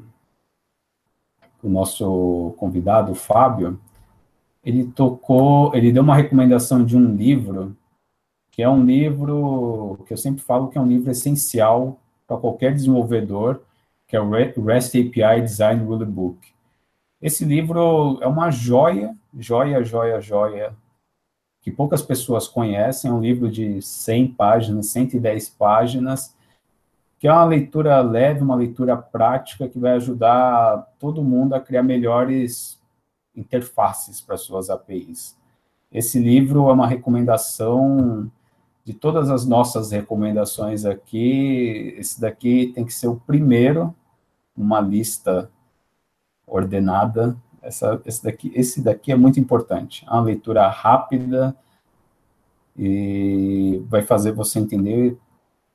o 1.62 1.68
nosso 1.68 2.55
convidado, 2.57 3.12
o 3.12 3.14
Fábio, 3.14 3.79
ele 4.64 4.87
tocou, 4.87 5.77
ele 5.77 5.92
deu 5.92 6.03
uma 6.03 6.16
recomendação 6.16 6.83
de 6.83 6.96
um 6.96 7.14
livro, 7.14 7.77
que 8.51 8.62
é 8.62 8.68
um 8.68 8.83
livro 8.83 10.03
que 10.07 10.14
eu 10.14 10.16
sempre 10.16 10.40
falo 10.40 10.68
que 10.68 10.79
é 10.79 10.81
um 10.81 10.88
livro 10.88 11.11
essencial 11.11 12.01
para 12.27 12.38
qualquer 12.38 12.72
desenvolvedor, 12.72 13.61
que 14.09 14.16
é 14.16 14.20
o 14.22 14.31
REST 14.31 14.94
API 14.94 15.42
Design 15.42 15.85
Rulebook. 15.85 16.53
Esse 17.22 17.44
livro 17.44 18.18
é 18.20 18.26
uma 18.26 18.50
joia, 18.50 19.16
joia, 19.38 19.85
joia, 19.85 20.20
joia, 20.20 20.74
que 21.61 21.70
poucas 21.70 22.02
pessoas 22.02 22.48
conhecem. 22.48 23.08
É 23.08 23.14
um 23.14 23.20
livro 23.20 23.48
de 23.48 23.80
100 23.80 24.35
páginas, 24.35 24.88
110 24.88 25.50
páginas, 25.50 26.35
que 27.20 27.28
é 27.28 27.32
uma 27.32 27.44
leitura 27.44 28.00
leve, 28.00 28.42
uma 28.42 28.56
leitura 28.56 28.96
prática 28.96 29.68
que 29.68 29.78
vai 29.78 29.92
ajudar 29.92 30.88
todo 30.98 31.22
mundo 31.22 31.54
a 31.54 31.61
criar 31.61 31.85
melhores 31.85 32.82
interfaces 33.37 34.20
para 34.20 34.37
suas 34.37 34.68
APIs. 34.68 35.38
Esse 35.92 36.18
livro 36.18 36.68
é 36.68 36.72
uma 36.72 36.88
recomendação 36.88 38.28
de 38.85 38.94
todas 38.94 39.30
as 39.30 39.46
nossas 39.46 39.92
recomendações 39.92 40.85
aqui. 40.85 41.94
Esse 41.96 42.20
daqui 42.20 42.72
tem 42.74 42.85
que 42.85 42.92
ser 42.92 43.06
o 43.06 43.20
primeiro 43.20 43.94
uma 44.56 44.80
lista 44.80 45.48
ordenada. 46.53 47.37
Essa, 47.61 48.01
esse, 48.05 48.23
daqui, 48.23 48.53
esse 48.55 48.83
daqui 48.83 49.12
é 49.12 49.17
muito 49.17 49.41
importante. 49.41 50.05
É 50.07 50.11
uma 50.11 50.23
leitura 50.23 50.69
rápida 50.69 51.57
e 52.77 53.83
vai 53.88 54.03
fazer 54.03 54.33
você 54.33 54.59
entender 54.59 55.17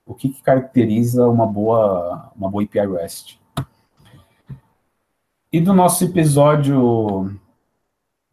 o 0.05 0.13
que, 0.13 0.29
que 0.29 0.41
caracteriza 0.41 1.27
uma 1.27 1.45
boa, 1.45 2.31
uma 2.35 2.49
boa 2.49 2.63
API 2.63 2.87
REST. 2.87 3.39
E 5.51 5.61
do 5.61 5.73
nosso 5.73 6.03
episódio 6.03 7.35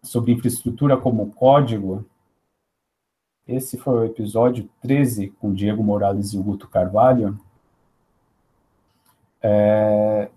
sobre 0.02 0.32
infraestrutura 0.32 0.96
como 0.96 1.32
código, 1.32 2.04
esse 3.46 3.76
foi 3.76 3.94
o 3.94 4.04
episódio 4.04 4.68
13 4.80 5.28
com 5.38 5.52
Diego 5.52 5.82
Morales 5.82 6.32
e 6.32 6.38
o 6.38 6.42
Guto 6.42 6.68
Carvalho. 6.68 7.38
É, 9.42 10.30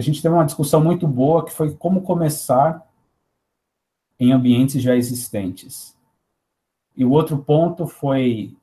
a 0.00 0.02
gente 0.02 0.22
teve 0.22 0.34
uma 0.34 0.46
discussão 0.46 0.82
muito 0.82 1.06
boa 1.06 1.44
que 1.44 1.52
foi 1.52 1.74
como 1.74 2.00
começar 2.00 2.88
em 4.18 4.32
ambientes 4.32 4.82
já 4.82 4.96
existentes. 4.96 5.94
E 6.96 7.04
o 7.04 7.10
outro 7.10 7.38
ponto 7.38 7.86
foi 7.86 8.56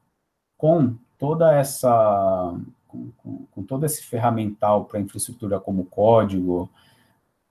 com 0.58 0.96
toda 1.18 1.54
essa 1.54 2.60
com, 2.88 3.12
com, 3.18 3.46
com 3.52 3.64
todo 3.64 3.86
esse 3.86 4.04
ferramental 4.04 4.86
para 4.86 5.00
infraestrutura 5.00 5.60
como 5.60 5.86
código, 5.86 6.70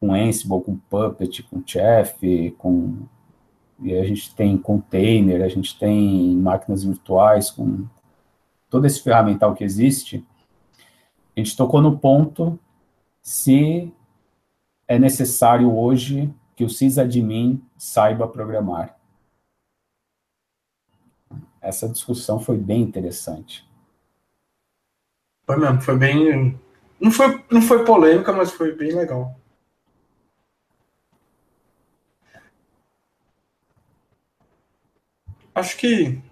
com 0.00 0.12
Ansible, 0.12 0.62
com 0.62 0.76
Puppet, 0.76 1.44
com 1.44 1.62
Chef, 1.64 2.50
com 2.58 3.06
e 3.80 3.94
a 3.94 4.04
gente 4.04 4.34
tem 4.34 4.56
container, 4.56 5.42
a 5.42 5.48
gente 5.48 5.78
tem 5.78 6.34
máquinas 6.34 6.82
virtuais, 6.82 7.50
com 7.50 7.86
todo 8.68 8.86
esse 8.86 9.00
ferramental 9.02 9.54
que 9.54 9.62
existe, 9.62 10.26
a 11.36 11.40
gente 11.40 11.56
tocou 11.56 11.82
no 11.82 11.98
ponto 11.98 12.58
se 13.26 13.92
é 14.86 15.00
necessário 15.00 15.76
hoje 15.76 16.32
que 16.54 16.62
o 16.62 16.70
sysadmin 16.70 17.60
saiba 17.76 18.28
programar. 18.28 18.96
Essa 21.60 21.88
discussão 21.88 22.38
foi 22.38 22.56
bem 22.56 22.82
interessante. 22.82 23.68
Foi 25.44 25.56
mesmo, 25.56 25.80
foi 25.80 25.98
bem. 25.98 26.60
Não 27.00 27.10
foi, 27.10 27.44
não 27.50 27.60
foi 27.60 27.84
polêmica, 27.84 28.32
mas 28.32 28.52
foi 28.52 28.72
bem 28.76 28.94
legal. 28.94 29.36
Acho 35.52 35.76
que 35.76 36.22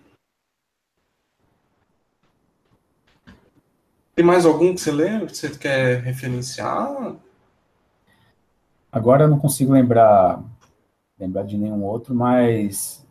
Tem 4.14 4.24
mais 4.24 4.46
algum 4.46 4.72
que 4.72 4.80
você 4.80 4.92
lembra 4.92 5.26
que 5.26 5.36
você 5.36 5.50
quer 5.50 6.00
referenciar? 6.00 7.16
Agora 8.92 9.24
eu 9.24 9.28
não 9.28 9.40
consigo 9.40 9.72
lembrar, 9.72 10.40
lembrar 11.18 11.42
de 11.42 11.58
nenhum 11.58 11.82
outro, 11.82 12.14
mas 12.14 13.04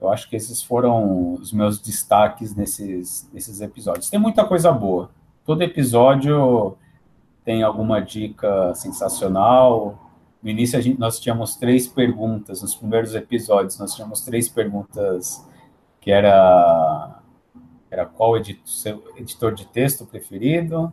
eu 0.00 0.08
acho 0.08 0.28
que 0.30 0.36
esses 0.36 0.62
foram 0.62 1.34
os 1.34 1.52
meus 1.52 1.78
destaques 1.78 2.54
nesses, 2.54 3.28
nesses 3.34 3.60
episódios. 3.60 4.08
Tem 4.08 4.18
muita 4.18 4.46
coisa 4.46 4.72
boa. 4.72 5.10
Todo 5.44 5.62
episódio 5.62 6.76
tem 7.44 7.62
alguma 7.62 8.00
dica 8.00 8.74
sensacional. 8.74 10.10
No 10.42 10.48
início 10.48 10.80
gente, 10.80 10.98
nós 10.98 11.20
tínhamos 11.20 11.56
três 11.56 11.86
perguntas, 11.86 12.62
nos 12.62 12.74
primeiros 12.74 13.14
episódios 13.14 13.78
nós 13.78 13.94
tínhamos 13.94 14.22
três 14.22 14.48
perguntas 14.48 15.44
que 16.00 16.10
era 16.10 17.20
era 17.90 18.06
qual 18.06 18.32
o 18.32 18.68
seu 18.68 19.02
editor 19.16 19.54
de 19.54 19.66
texto 19.66 20.04
preferido, 20.06 20.92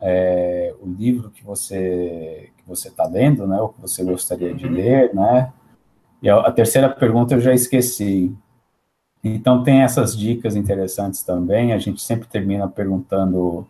é, 0.00 0.74
o 0.80 0.88
livro 0.88 1.30
que 1.30 1.44
você 1.44 2.50
que 2.56 2.64
você 2.66 2.88
está 2.88 3.04
lendo, 3.06 3.46
né, 3.46 3.60
o 3.60 3.68
que 3.68 3.80
você 3.80 4.02
gostaria 4.04 4.54
de 4.54 4.66
uhum. 4.66 4.72
ler, 4.72 5.14
né? 5.14 5.52
E 6.20 6.28
a, 6.28 6.38
a, 6.38 6.52
terceira 6.52 6.88
pergunta 6.88 7.34
eu 7.34 7.40
já 7.40 7.52
esqueci. 7.52 8.34
Então 9.22 9.62
tem 9.62 9.82
essas 9.82 10.16
dicas 10.16 10.56
interessantes 10.56 11.22
também. 11.22 11.72
A 11.72 11.78
gente 11.78 12.02
sempre 12.02 12.28
termina 12.28 12.68
perguntando 12.68 13.66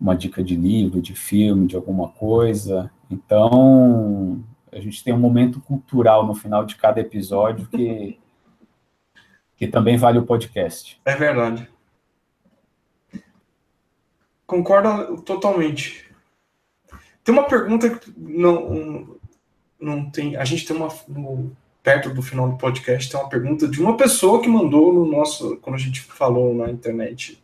uma 0.00 0.16
dica 0.16 0.42
de 0.42 0.56
livro, 0.56 1.00
de 1.00 1.14
filme, 1.14 1.66
de 1.66 1.76
alguma 1.76 2.08
coisa. 2.08 2.90
Então 3.10 4.42
a 4.72 4.80
gente 4.80 5.02
tem 5.02 5.12
um 5.12 5.18
momento 5.18 5.60
cultural 5.60 6.26
no 6.26 6.34
final 6.34 6.64
de 6.64 6.76
cada 6.76 7.00
episódio 7.00 7.66
que 7.68 8.18
que 9.60 9.68
também 9.68 9.98
vale 9.98 10.18
o 10.18 10.24
podcast. 10.24 10.98
É 11.04 11.14
verdade. 11.14 11.68
Concordo 14.46 15.20
totalmente. 15.20 16.10
Tem 17.22 17.34
uma 17.34 17.44
pergunta 17.44 17.90
que 17.90 18.10
não, 18.16 19.18
não 19.78 20.10
tem. 20.10 20.34
A 20.34 20.46
gente 20.46 20.66
tem 20.66 20.74
uma. 20.74 20.88
No, 21.06 21.54
perto 21.82 22.08
do 22.08 22.22
final 22.22 22.48
do 22.48 22.56
podcast, 22.56 23.10
tem 23.10 23.20
uma 23.20 23.28
pergunta 23.28 23.68
de 23.68 23.82
uma 23.82 23.98
pessoa 23.98 24.40
que 24.40 24.48
mandou 24.48 24.94
no 24.94 25.04
nosso. 25.04 25.58
Quando 25.58 25.76
a 25.76 25.78
gente 25.78 26.00
falou 26.00 26.54
na 26.54 26.70
internet 26.70 27.42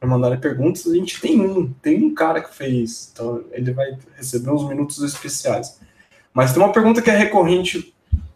para 0.00 0.08
mandar 0.08 0.36
perguntas, 0.40 0.84
a 0.88 0.94
gente 0.96 1.20
tem 1.20 1.40
um. 1.40 1.72
Tem 1.74 2.04
um 2.04 2.12
cara 2.12 2.42
que 2.42 2.52
fez. 2.52 3.12
Então 3.12 3.44
ele 3.52 3.72
vai 3.72 3.96
receber 4.16 4.50
uns 4.50 4.68
minutos 4.68 5.00
especiais. 5.00 5.80
Mas 6.34 6.52
tem 6.52 6.60
uma 6.60 6.72
pergunta 6.72 7.00
que 7.00 7.10
é 7.10 7.16
recorrente 7.16 7.94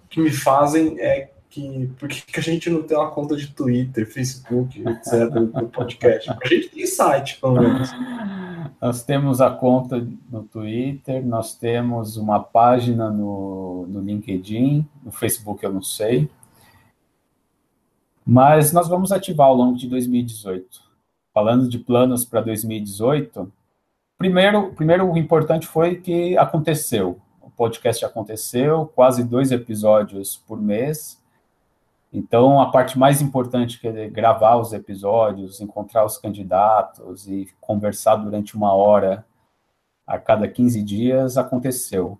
que 0.08 0.20
me 0.20 0.30
fazem 0.30 1.00
é 1.00 1.30
que 1.56 1.86
por 1.98 2.08
que 2.08 2.38
a 2.38 2.42
gente 2.42 2.68
não 2.68 2.82
tem 2.82 2.96
uma 2.96 3.10
conta 3.10 3.34
de 3.34 3.48
Twitter, 3.48 4.06
Facebook, 4.06 4.78
etc, 4.78 5.30
do 5.30 5.68
podcast? 5.68 6.30
A 6.30 6.46
gente 6.46 6.68
tem 6.68 6.86
site, 6.86 7.40
pelo 7.40 7.54
menos. 7.54 7.90
Nós 8.78 9.02
temos 9.02 9.40
a 9.40 9.50
conta 9.50 10.06
no 10.30 10.42
Twitter, 10.42 11.24
nós 11.24 11.56
temos 11.56 12.18
uma 12.18 12.38
página 12.38 13.10
no, 13.10 13.86
no 13.88 14.00
LinkedIn, 14.00 14.86
no 15.02 15.10
Facebook 15.10 15.64
eu 15.64 15.72
não 15.72 15.80
sei. 15.80 16.28
Mas 18.24 18.74
nós 18.74 18.86
vamos 18.86 19.12
ativar 19.12 19.46
ao 19.46 19.54
longo 19.54 19.78
de 19.78 19.88
2018. 19.88 20.82
Falando 21.32 21.70
de 21.70 21.78
planos 21.78 22.26
para 22.26 22.42
2018, 22.42 23.50
primeiro, 24.18 24.74
primeiro 24.74 25.10
o 25.10 25.16
importante 25.16 25.66
foi 25.66 25.96
que 25.96 26.36
aconteceu. 26.36 27.18
O 27.40 27.48
podcast 27.48 28.04
aconteceu, 28.04 28.92
quase 28.94 29.24
dois 29.24 29.50
episódios 29.52 30.36
por 30.46 30.60
mês. 30.60 31.18
Então, 32.16 32.62
a 32.62 32.70
parte 32.70 32.98
mais 32.98 33.20
importante 33.20 33.78
que 33.78 33.86
é 33.86 34.08
gravar 34.08 34.56
os 34.56 34.72
episódios, 34.72 35.60
encontrar 35.60 36.02
os 36.02 36.16
candidatos 36.16 37.28
e 37.28 37.46
conversar 37.60 38.16
durante 38.16 38.56
uma 38.56 38.72
hora 38.72 39.22
a 40.06 40.18
cada 40.18 40.48
15 40.48 40.82
dias 40.82 41.36
aconteceu. 41.36 42.18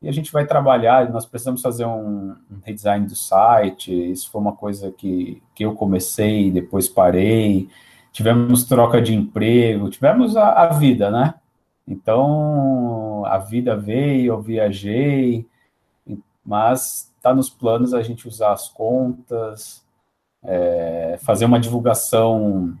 E 0.00 0.08
a 0.08 0.12
gente 0.12 0.30
vai 0.30 0.46
trabalhar, 0.46 1.10
nós 1.10 1.26
precisamos 1.26 1.60
fazer 1.60 1.84
um, 1.84 2.36
redesign 2.62 3.08
do 3.08 3.16
site, 3.16 3.92
isso 3.92 4.30
foi 4.30 4.40
uma 4.40 4.54
coisa 4.54 4.92
que, 4.92 5.42
que 5.52 5.64
eu 5.64 5.74
comecei, 5.74 6.52
depois 6.52 6.88
parei. 6.88 7.68
tivemos 8.12 8.62
troca 8.66 9.02
de 9.02 9.16
emprego, 9.16 9.90
tivemos 9.90 10.36
a, 10.36 10.52
a 10.62 10.66
vida, 10.68 11.10
né? 11.10 11.34
Então, 11.88 13.24
a 13.26 13.38
vida 13.38 13.76
veio, 13.76 14.34
eu 14.34 14.40
viajei, 14.40 15.44
mas 16.46 17.12
está 17.18 17.34
nos 17.34 17.50
planos 17.50 17.92
a 17.92 18.02
gente 18.02 18.26
usar 18.26 18.52
as 18.52 18.68
contas, 18.68 19.84
é, 20.42 21.18
fazer 21.20 21.44
uma 21.44 21.60
divulgação 21.60 22.78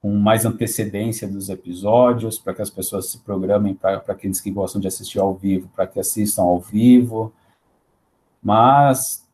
com 0.00 0.10
mais 0.14 0.44
antecedência 0.44 1.28
dos 1.28 1.48
episódios, 1.48 2.38
para 2.38 2.54
que 2.54 2.62
as 2.62 2.70
pessoas 2.70 3.10
se 3.10 3.18
programem 3.18 3.74
para 3.74 3.96
aqueles 4.08 4.40
que 4.40 4.50
gostam 4.50 4.80
de 4.80 4.88
assistir 4.88 5.18
ao 5.18 5.34
vivo, 5.34 5.68
para 5.74 5.86
que 5.86 6.00
assistam 6.00 6.42
ao 6.42 6.60
vivo. 6.60 7.32
Mas 8.42 9.26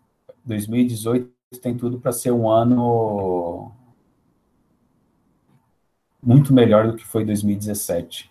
2018 0.44 1.30
tem 1.60 1.76
tudo 1.76 2.00
para 2.00 2.12
ser 2.12 2.32
um 2.32 2.48
ano 2.48 3.70
muito 6.22 6.52
melhor 6.52 6.88
do 6.88 6.96
que 6.96 7.04
foi 7.04 7.24
2017. 7.24 8.30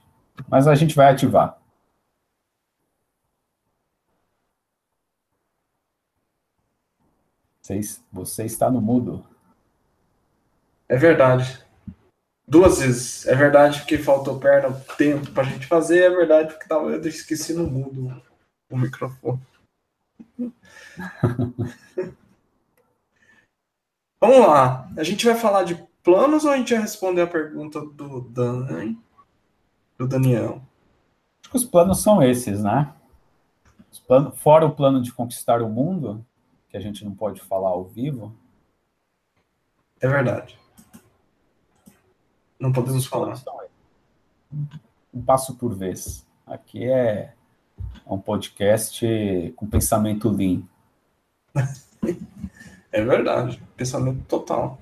Mas 0.49 0.67
a 0.67 0.75
gente 0.75 0.95
vai 0.95 1.11
ativar. 1.11 1.60
Você, 7.79 8.01
você 8.11 8.45
está 8.45 8.69
no 8.69 8.81
mudo. 8.81 9.25
É 10.89 10.97
verdade. 10.97 11.63
Duas 12.47 12.79
vezes. 12.79 13.25
É 13.27 13.35
verdade 13.35 13.79
porque 13.79 13.97
faltou 13.97 14.39
perna, 14.39 14.73
tempo 14.97 15.31
para 15.31 15.43
a 15.43 15.45
gente 15.45 15.67
fazer. 15.67 16.03
É 16.03 16.09
verdade 16.09 16.53
porque 16.53 16.67
tava, 16.67 16.89
eu 16.89 17.07
esqueci 17.07 17.53
no 17.53 17.65
mudo 17.65 18.21
o 18.69 18.77
microfone. 18.77 19.39
Vamos 24.19 24.47
lá. 24.47 24.89
A 24.97 25.03
gente 25.03 25.25
vai 25.25 25.35
falar 25.35 25.63
de 25.63 25.75
planos 26.03 26.45
ou 26.45 26.51
a 26.51 26.57
gente 26.57 26.73
vai 26.73 26.81
responder 26.81 27.21
a 27.21 27.27
pergunta 27.27 27.79
do 27.79 28.21
Dan, 28.21 28.95
do 29.97 30.07
Daniel? 30.07 30.61
Acho 31.41 31.51
que 31.51 31.57
os 31.57 31.65
planos 31.65 32.01
são 32.01 32.21
esses, 32.21 32.61
né? 32.61 32.93
Planos, 34.07 34.37
fora 34.39 34.65
o 34.65 34.75
plano 34.75 35.01
de 35.01 35.11
conquistar 35.13 35.61
o 35.61 35.69
mundo, 35.69 36.25
que 36.71 36.77
a 36.77 36.79
gente 36.79 37.03
não 37.03 37.13
pode 37.13 37.41
falar 37.41 37.69
ao 37.69 37.83
vivo. 37.83 38.33
É 39.99 40.07
verdade. 40.07 40.57
Não 42.57 42.71
podemos 42.71 43.05
falar. 43.05 43.37
Um 45.13 45.21
passo 45.21 45.55
por 45.57 45.75
vez. 45.75 46.25
Aqui 46.47 46.85
é 46.85 47.33
um 48.07 48.17
podcast 48.17 49.05
com 49.57 49.67
pensamento 49.67 50.29
lean. 50.29 50.63
É 52.93 53.01
verdade, 53.05 53.63
pensamento 53.77 54.25
total. 54.25 54.77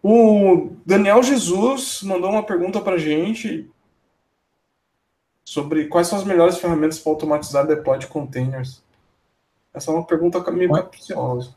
O 0.00 0.76
Daniel 0.86 1.20
Jesus 1.20 2.00
mandou 2.04 2.30
uma 2.30 2.46
pergunta 2.46 2.80
para 2.80 2.96
gente 2.96 3.68
sobre 5.44 5.86
quais 5.88 6.06
são 6.06 6.16
as 6.16 6.24
melhores 6.24 6.58
ferramentas 6.58 7.00
para 7.00 7.10
automatizar 7.10 7.66
deploy 7.66 7.98
de 7.98 8.06
containers. 8.06 8.83
Essa 9.74 9.90
é 9.90 9.94
uma 9.94 10.06
pergunta 10.06 10.40
meio 10.52 10.70
capciosa. 10.70 11.54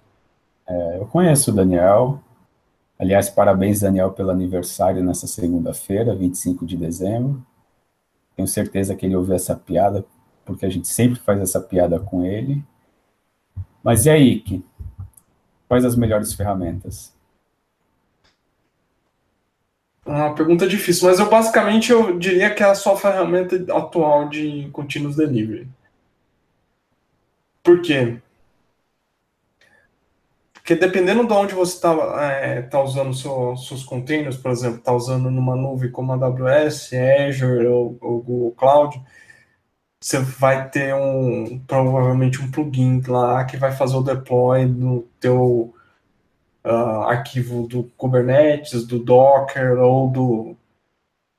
É, 0.68 0.98
eu 1.00 1.06
conheço 1.06 1.52
o 1.52 1.54
Daniel. 1.54 2.20
Aliás, 2.98 3.30
parabéns, 3.30 3.82
Daniel, 3.82 4.12
pelo 4.12 4.32
aniversário 4.32 5.04
nessa 5.04 5.28
segunda-feira, 5.28 6.16
25 6.16 6.66
de 6.66 6.76
dezembro. 6.76 7.46
Tenho 8.36 8.48
certeza 8.48 8.96
que 8.96 9.06
ele 9.06 9.16
ouviu 9.16 9.36
essa 9.36 9.56
piada, 9.56 10.04
porque 10.44 10.66
a 10.66 10.70
gente 10.70 10.88
sempre 10.88 11.20
faz 11.20 11.40
essa 11.40 11.62
piada 11.62 12.00
com 12.00 12.26
ele. 12.26 12.64
Mas 13.84 14.08
e 14.08 14.10
aí, 14.10 14.30
Ike? 14.30 14.66
Quais 15.68 15.86
as 15.86 15.96
melhores 15.96 16.34
ferramentas? 16.34 17.16
Uma 20.04 20.34
pergunta 20.34 20.66
difícil, 20.68 21.08
mas 21.08 21.20
eu 21.20 21.30
basicamente 21.30 21.92
eu 21.92 22.18
diria 22.18 22.54
que 22.54 22.64
é 22.64 22.66
a 22.66 22.76
sua 22.76 22.96
ferramenta 22.96 23.56
atual 23.76 24.30
de 24.30 24.70
continuous 24.72 25.18
delivery. 25.18 25.68
Por 27.68 27.82
quê? 27.82 28.18
Porque 30.54 30.74
dependendo 30.74 31.28
de 31.28 31.34
onde 31.34 31.54
você 31.54 31.76
está 31.76 31.92
é, 32.22 32.62
tá 32.62 32.82
usando 32.82 33.14
seu, 33.14 33.58
seus 33.58 33.84
containers, 33.84 34.38
por 34.38 34.52
exemplo, 34.52 34.78
está 34.78 34.94
usando 34.94 35.30
numa 35.30 35.54
nuvem 35.54 35.92
como 35.92 36.14
a 36.14 36.16
AWS, 36.16 36.92
Azure 37.28 37.68
ou, 37.68 37.98
ou 38.00 38.22
Google 38.24 38.52
Cloud, 38.54 39.02
você 40.00 40.20
vai 40.20 40.70
ter 40.70 40.96
um 40.96 41.60
provavelmente 41.68 42.42
um 42.42 42.50
plugin 42.50 43.02
lá 43.06 43.44
que 43.44 43.58
vai 43.58 43.74
fazer 43.74 43.98
o 43.98 44.02
deploy 44.02 44.66
no 44.66 45.02
teu 45.20 45.76
uh, 46.64 47.02
arquivo 47.04 47.68
do 47.68 47.84
Kubernetes, 47.98 48.88
do 48.88 48.98
Docker 48.98 49.78
ou 49.80 50.10
do 50.10 50.58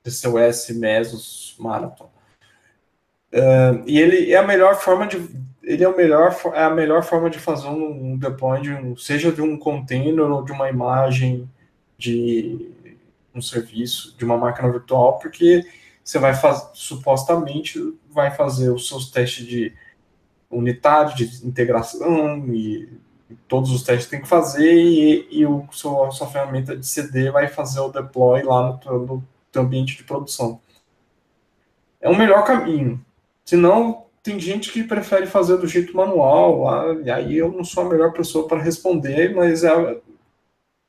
DCOS 0.04 0.76
Mesos 0.76 1.56
Marathon. 1.58 2.10
Uh, 3.32 3.82
e 3.86 3.98
ele 3.98 4.30
é 4.30 4.36
a 4.36 4.46
melhor 4.46 4.74
forma 4.76 5.06
de 5.06 5.47
ele 5.68 5.84
é, 5.84 5.88
o 5.88 5.94
melhor, 5.94 6.34
é 6.54 6.64
a 6.64 6.70
melhor 6.70 7.02
forma 7.02 7.28
de 7.28 7.38
fazer 7.38 7.68
um, 7.68 8.12
um 8.12 8.16
deploy, 8.16 8.62
de 8.62 8.72
um, 8.72 8.96
seja 8.96 9.30
de 9.30 9.42
um 9.42 9.58
container 9.58 10.24
ou 10.24 10.42
de 10.42 10.50
uma 10.50 10.70
imagem 10.70 11.48
de 11.98 12.70
um 13.34 13.42
serviço, 13.42 14.16
de 14.16 14.24
uma 14.24 14.38
máquina 14.38 14.72
virtual, 14.72 15.18
porque 15.18 15.66
você 16.02 16.18
vai 16.18 16.34
fazer, 16.34 16.70
supostamente, 16.72 17.78
vai 18.10 18.30
fazer 18.30 18.70
os 18.70 18.88
seus 18.88 19.10
testes 19.10 19.46
de 19.46 19.74
unidade, 20.50 21.26
de 21.26 21.46
integração 21.46 22.46
e, 22.48 22.88
e 23.30 23.34
todos 23.46 23.70
os 23.70 23.82
testes 23.82 24.06
que 24.06 24.12
tem 24.12 24.22
que 24.22 24.28
fazer 24.28 24.72
e, 24.72 25.28
e 25.30 25.44
o 25.44 25.68
seu, 25.70 26.10
sua 26.12 26.28
ferramenta 26.28 26.74
de 26.74 26.86
CD 26.86 27.30
vai 27.30 27.46
fazer 27.46 27.80
o 27.80 27.90
deploy 27.90 28.42
lá 28.42 28.80
no 28.86 28.98
no 29.00 29.24
teu 29.52 29.60
ambiente 29.60 29.98
de 29.98 30.04
produção. 30.04 30.62
É 32.00 32.08
o 32.08 32.16
melhor 32.16 32.42
caminho. 32.44 33.04
Senão, 33.44 34.07
tem 34.22 34.38
gente 34.38 34.72
que 34.72 34.84
prefere 34.84 35.26
fazer 35.26 35.56
do 35.56 35.66
jeito 35.66 35.96
manual, 35.96 36.62
lá, 36.62 36.94
e 36.94 37.10
aí 37.10 37.36
eu 37.38 37.50
não 37.50 37.64
sou 37.64 37.84
a 37.84 37.88
melhor 37.88 38.12
pessoa 38.12 38.46
para 38.46 38.62
responder, 38.62 39.34
mas 39.34 39.64
é, 39.64 40.00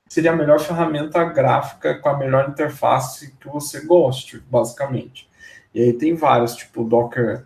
seria 0.08 0.32
a 0.32 0.36
melhor 0.36 0.60
ferramenta 0.60 1.24
gráfica 1.24 1.98
com 2.00 2.10
a 2.10 2.18
melhor 2.18 2.50
interface 2.50 3.34
que 3.40 3.48
você 3.48 3.86
goste, 3.86 4.44
basicamente. 4.50 5.30
E 5.74 5.82
aí 5.82 5.94
tem 5.94 6.16
vários, 6.16 6.56
tipo 6.56 6.84
Docker 6.84 7.46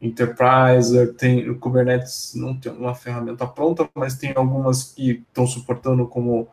Enterprise, 0.00 1.12
tem 1.14 1.48
o 1.48 1.58
Kubernetes 1.58 2.34
não 2.34 2.54
tem 2.54 2.70
uma 2.72 2.94
ferramenta 2.94 3.46
pronta, 3.46 3.88
mas 3.94 4.14
tem 4.16 4.32
algumas 4.36 4.92
que 4.92 5.24
estão 5.28 5.46
suportando 5.46 6.06
como 6.06 6.48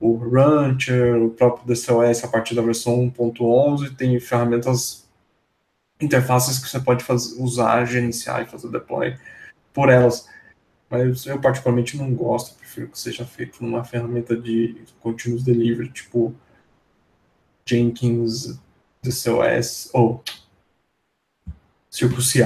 o 0.00 0.16
Rancher, 0.16 1.22
o 1.22 1.30
próprio 1.30 1.66
DCOS 1.66 2.24
a 2.24 2.28
partir 2.28 2.54
da 2.54 2.62
versão 2.62 3.10
1.11, 3.10 3.96
tem 3.96 4.18
ferramentas 4.20 5.03
interfaces 6.04 6.58
que 6.58 6.68
você 6.68 6.80
pode 6.80 7.04
fazer, 7.04 7.40
usar, 7.42 7.84
gerenciar 7.86 8.42
e 8.42 8.46
fazer 8.46 8.68
deploy 8.68 9.16
por 9.72 9.88
elas. 9.88 10.28
Mas 10.88 11.26
eu 11.26 11.40
particularmente 11.40 11.96
não 11.96 12.14
gosto, 12.14 12.56
prefiro 12.56 12.88
que 12.88 12.98
seja 12.98 13.24
feito 13.24 13.64
numa 13.64 13.82
ferramenta 13.82 14.36
de 14.36 14.84
continuous 15.00 15.42
delivery, 15.42 15.90
tipo 15.90 16.34
Jenkins, 17.66 18.60
DCOS, 19.02 19.90
ou 19.92 20.22
Circus 21.90 22.30
CI 22.30 22.42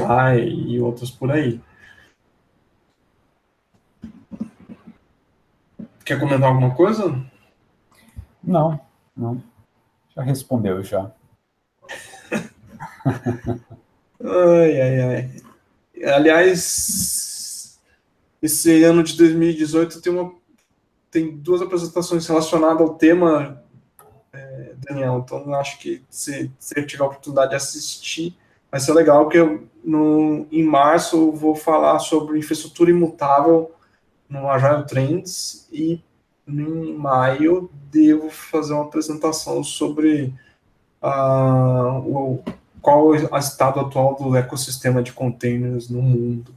e 0.66 0.80
outras 0.80 1.10
por 1.10 1.30
aí. 1.30 1.60
Quer 6.04 6.18
comentar 6.18 6.48
alguma 6.48 6.74
coisa? 6.74 7.22
Não, 8.42 8.80
não. 9.16 9.42
Já 10.14 10.22
respondeu 10.22 10.82
já. 10.82 11.10
Ai, 14.24 14.80
ai, 14.80 15.00
ai. 15.00 15.30
Aliás, 16.14 17.78
esse 18.40 18.84
ano 18.84 19.02
de 19.02 19.16
2018 19.16 20.00
tem, 20.00 20.12
uma, 20.12 20.32
tem 21.10 21.36
duas 21.36 21.60
apresentações 21.60 22.26
relacionadas 22.26 22.80
ao 22.80 22.94
tema, 22.94 23.62
é, 24.32 24.74
Daniel. 24.78 25.22
Então, 25.24 25.52
acho 25.54 25.78
que 25.78 26.02
se, 26.08 26.50
se 26.58 26.82
tiver 26.84 27.02
a 27.02 27.06
oportunidade 27.06 27.50
de 27.50 27.56
assistir, 27.56 28.36
vai 28.70 28.80
ser 28.80 28.92
legal, 28.92 29.24
porque 29.24 29.38
eu, 29.38 29.66
no, 29.82 30.46
em 30.52 30.62
março 30.62 31.16
eu 31.16 31.32
vou 31.32 31.54
falar 31.54 31.98
sobre 31.98 32.38
infraestrutura 32.38 32.90
imutável 32.90 33.72
no 34.28 34.48
Agile 34.48 34.86
Trends 34.86 35.66
e 35.72 36.02
em 36.46 36.94
maio 36.94 37.70
devo 37.90 38.30
fazer 38.30 38.74
uma 38.74 38.84
apresentação 38.84 39.62
sobre 39.62 40.34
uh, 41.02 41.98
o, 42.06 42.42
qual 42.80 43.14
é 43.14 43.28
o 43.30 43.36
estado 43.38 43.80
atual 43.80 44.16
do 44.16 44.36
ecossistema 44.36 45.02
de 45.02 45.12
containers 45.12 45.88
no 45.88 46.02
mundo. 46.02 46.54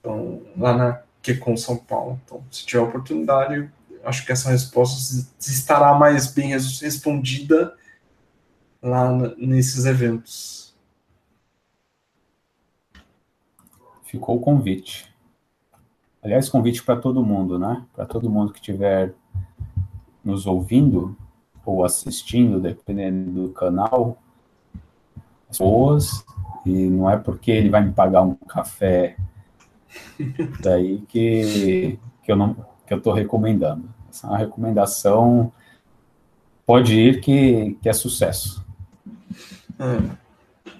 Então, 0.00 0.42
lá 0.56 0.76
na 0.76 1.02
que 1.22 1.34
com 1.34 1.56
São 1.56 1.76
Paulo. 1.76 2.20
Então, 2.24 2.42
se 2.52 2.64
tiver 2.64 2.82
oportunidade, 2.82 3.68
acho 4.04 4.24
que 4.24 4.30
essa 4.30 4.50
resposta 4.50 5.26
estará 5.40 5.92
mais 5.94 6.32
bem 6.32 6.50
respondida 6.50 7.74
lá 8.80 9.10
nesses 9.36 9.84
eventos. 9.86 10.72
Ficou 14.04 14.36
o 14.36 14.40
convite. 14.40 15.12
Aliás, 16.22 16.48
convite 16.48 16.82
para 16.82 17.00
todo 17.00 17.24
mundo, 17.24 17.58
né? 17.58 17.84
Para 17.92 18.06
todo 18.06 18.30
mundo 18.30 18.52
que 18.52 18.60
estiver 18.60 19.12
nos 20.24 20.46
ouvindo, 20.46 21.16
ou 21.64 21.84
assistindo, 21.84 22.60
dependendo 22.60 23.48
do 23.48 23.52
canal, 23.52 24.22
boas, 25.58 26.24
e 26.64 26.86
não 26.88 27.10
é 27.10 27.16
porque 27.16 27.50
ele 27.50 27.70
vai 27.70 27.82
me 27.82 27.92
pagar 27.92 28.22
um 28.22 28.34
café 28.34 29.16
daí 30.60 30.98
que, 31.08 31.98
que 32.22 32.32
eu 32.32 32.36
não 32.36 32.54
que 32.86 32.94
eu 32.94 32.98
estou 32.98 33.12
recomendando. 33.12 33.92
Essa 34.08 34.26
é 34.26 34.30
uma 34.30 34.38
recomendação, 34.38 35.52
pode 36.64 36.94
ir 36.94 37.20
que, 37.20 37.76
que 37.82 37.88
é 37.88 37.92
sucesso. 37.92 38.64
É. 39.78 40.16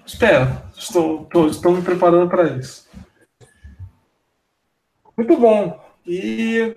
Espero, 0.05 0.61
estou, 0.75 1.23
estou, 1.23 1.47
estou 1.47 1.71
me 1.73 1.81
preparando 1.81 2.29
para 2.29 2.49
isso. 2.57 2.87
Muito 5.17 5.35
bom. 5.37 5.83
E. 6.05 6.75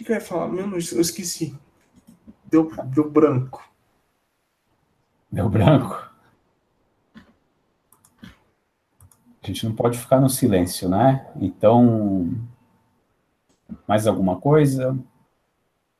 O 0.00 0.04
que 0.04 0.10
eu 0.10 0.14
ia 0.14 0.20
falar? 0.20 0.48
Meu, 0.48 0.70
eu 0.70 0.78
esqueci. 0.78 1.54
Deu, 2.44 2.72
deu 2.86 3.10
branco. 3.10 3.67
Deu 5.30 5.48
branco? 5.48 6.08
A 9.42 9.46
gente 9.46 9.66
não 9.66 9.74
pode 9.74 9.98
ficar 9.98 10.20
no 10.20 10.28
silêncio, 10.28 10.88
né? 10.88 11.26
Então. 11.40 12.32
Mais 13.86 14.06
alguma 14.06 14.40
coisa? 14.40 14.96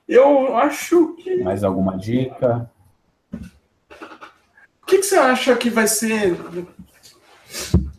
Eu 0.07 0.57
acho 0.57 1.15
que. 1.17 1.43
Mais 1.43 1.63
alguma 1.63 1.97
dica? 1.97 2.71
O 4.83 4.87
que, 4.87 4.99
que 4.99 5.03
você 5.03 5.17
acha 5.17 5.55
que 5.55 5.69
vai 5.69 5.87
ser 5.87 6.35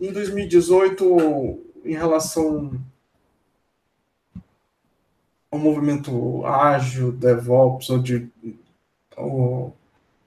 em 0.02 0.12
2018 0.12 1.60
em 1.86 1.94
relação 1.94 2.80
ao 5.52 5.60
movimento 5.60 6.46
ágil, 6.46 7.12
DevOps, 7.12 7.90
ou, 7.90 8.00
de, 8.00 8.30
ou, 9.18 9.76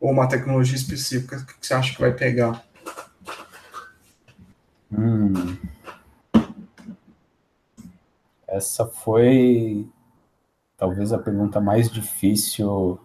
ou 0.03 0.11
uma 0.11 0.29
tecnologia 0.29 0.75
específica 0.75 1.47
que 1.47 1.65
você 1.65 1.73
acha 1.73 1.95
que 1.95 2.01
vai 2.01 2.13
pegar? 2.13 2.61
Hum. 4.93 5.57
Essa 8.49 8.85
foi 8.85 9.89
talvez 10.77 11.13
a 11.13 11.19
pergunta 11.19 11.61
mais 11.61 11.89
difícil 11.89 12.99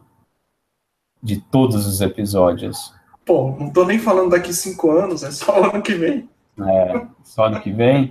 de 1.21 1.39
todos 1.39 1.85
os 1.85 2.01
episódios. 2.01 2.95
Pô, 3.23 3.55
não 3.59 3.69
tô 3.69 3.85
nem 3.85 3.99
falando 3.99 4.31
daqui 4.31 4.51
cinco 4.51 4.89
anos, 4.89 5.21
é 5.21 5.29
só 5.29 5.69
ano 5.69 5.83
que 5.83 5.93
vem. 5.93 6.27
É, 6.59 7.05
só 7.23 7.45
ano 7.45 7.61
que 7.61 7.71
vem. 7.71 8.09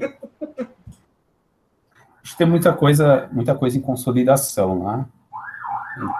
Acho 2.23 2.33
que 2.33 2.39
tem 2.39 2.47
muita 2.47 2.73
coisa, 2.73 3.29
muita 3.33 3.53
coisa 3.53 3.77
em 3.77 3.81
consolidação, 3.81 4.85
né? 4.85 5.07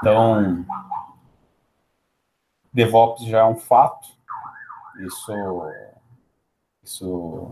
Então, 0.01 0.67
DevOps 2.77 3.25
já 3.25 3.39
é 3.39 3.45
um 3.45 3.57
fato. 3.57 4.07
Isso, 5.01 5.33
isso 6.85 7.51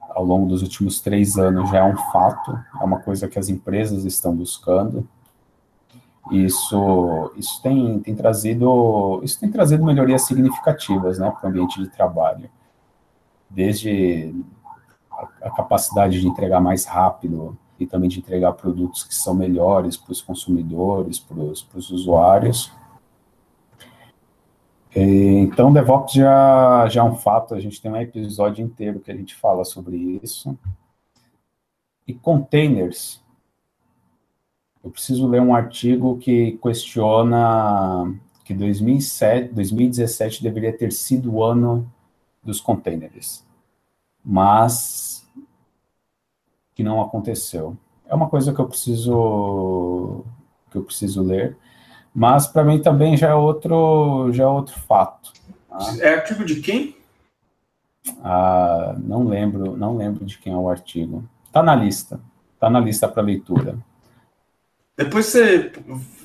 ao 0.00 0.24
longo 0.24 0.48
dos 0.48 0.62
últimos 0.62 1.00
três 1.00 1.38
anos 1.38 1.70
já 1.70 1.78
é 1.78 1.84
um 1.84 1.96
fato. 1.96 2.58
É 2.80 2.84
uma 2.84 2.98
coisa 2.98 3.28
que 3.28 3.38
as 3.38 3.48
empresas 3.48 4.04
estão 4.04 4.34
buscando. 4.34 5.08
Isso, 6.32 7.32
isso 7.36 7.62
tem, 7.62 8.00
tem 8.00 8.16
trazido, 8.16 9.20
isso 9.22 9.38
tem 9.38 9.50
trazido 9.50 9.84
melhorias 9.84 10.26
significativas, 10.26 11.18
né, 11.18 11.30
para 11.30 11.46
o 11.46 11.50
ambiente 11.50 11.80
de 11.80 11.88
trabalho 11.88 12.50
desde 13.48 14.34
a, 15.10 15.28
a 15.46 15.50
capacidade 15.50 16.20
de 16.20 16.26
entregar 16.26 16.60
mais 16.60 16.84
rápido 16.84 17.56
e 17.78 17.86
também 17.86 18.08
de 18.08 18.18
entregar 18.18 18.52
produtos 18.52 19.04
que 19.04 19.14
são 19.14 19.34
melhores 19.34 19.96
para 19.96 20.12
os 20.12 20.20
consumidores, 20.20 21.18
para 21.18 21.38
os 21.38 21.90
usuários. 21.90 22.72
Então, 24.94 25.72
DevOps 25.72 26.14
já, 26.14 26.88
já 26.88 27.00
é 27.00 27.04
um 27.04 27.14
fato, 27.14 27.54
a 27.54 27.60
gente 27.60 27.80
tem 27.80 27.90
um 27.90 27.96
episódio 27.96 28.64
inteiro 28.64 28.98
que 28.98 29.10
a 29.10 29.16
gente 29.16 29.34
fala 29.36 29.64
sobre 29.64 29.96
isso. 30.22 30.58
E 32.06 32.12
containers, 32.12 33.22
eu 34.82 34.90
preciso 34.90 35.28
ler 35.28 35.40
um 35.40 35.54
artigo 35.54 36.18
que 36.18 36.58
questiona 36.60 38.12
que 38.44 38.52
2007, 38.52 39.52
2017 39.52 40.42
deveria 40.42 40.76
ter 40.76 40.90
sido 40.90 41.34
o 41.34 41.44
ano 41.44 41.88
dos 42.42 42.60
containers, 42.60 43.44
mas 44.24 45.24
que 46.74 46.82
não 46.82 47.00
aconteceu. 47.00 47.76
É 48.06 48.14
uma 48.14 48.28
coisa 48.28 48.52
que 48.52 48.60
eu 48.60 48.66
preciso 48.66 50.24
que 50.70 50.78
eu 50.78 50.82
preciso 50.82 51.22
ler, 51.22 51.56
mas 52.14 52.46
para 52.46 52.64
mim 52.64 52.80
também 52.80 53.16
já 53.16 53.28
é 53.28 53.34
outro 53.34 54.30
já 54.32 54.44
é 54.44 54.46
outro 54.46 54.78
fato. 54.80 55.32
Tá? 55.68 55.78
É 56.00 56.14
artigo 56.14 56.44
de 56.44 56.60
quem? 56.60 56.96
Ah, 58.22 58.96
não 58.98 59.28
lembro, 59.28 59.76
não 59.76 59.96
lembro 59.96 60.24
de 60.24 60.38
quem 60.38 60.52
é 60.52 60.56
o 60.56 60.68
artigo. 60.68 61.24
Está 61.46 61.62
na 61.62 61.74
lista, 61.74 62.20
está 62.54 62.68
na 62.68 62.80
lista 62.80 63.08
para 63.08 63.22
leitura. 63.22 63.78
Depois 64.96 65.26
você 65.26 65.72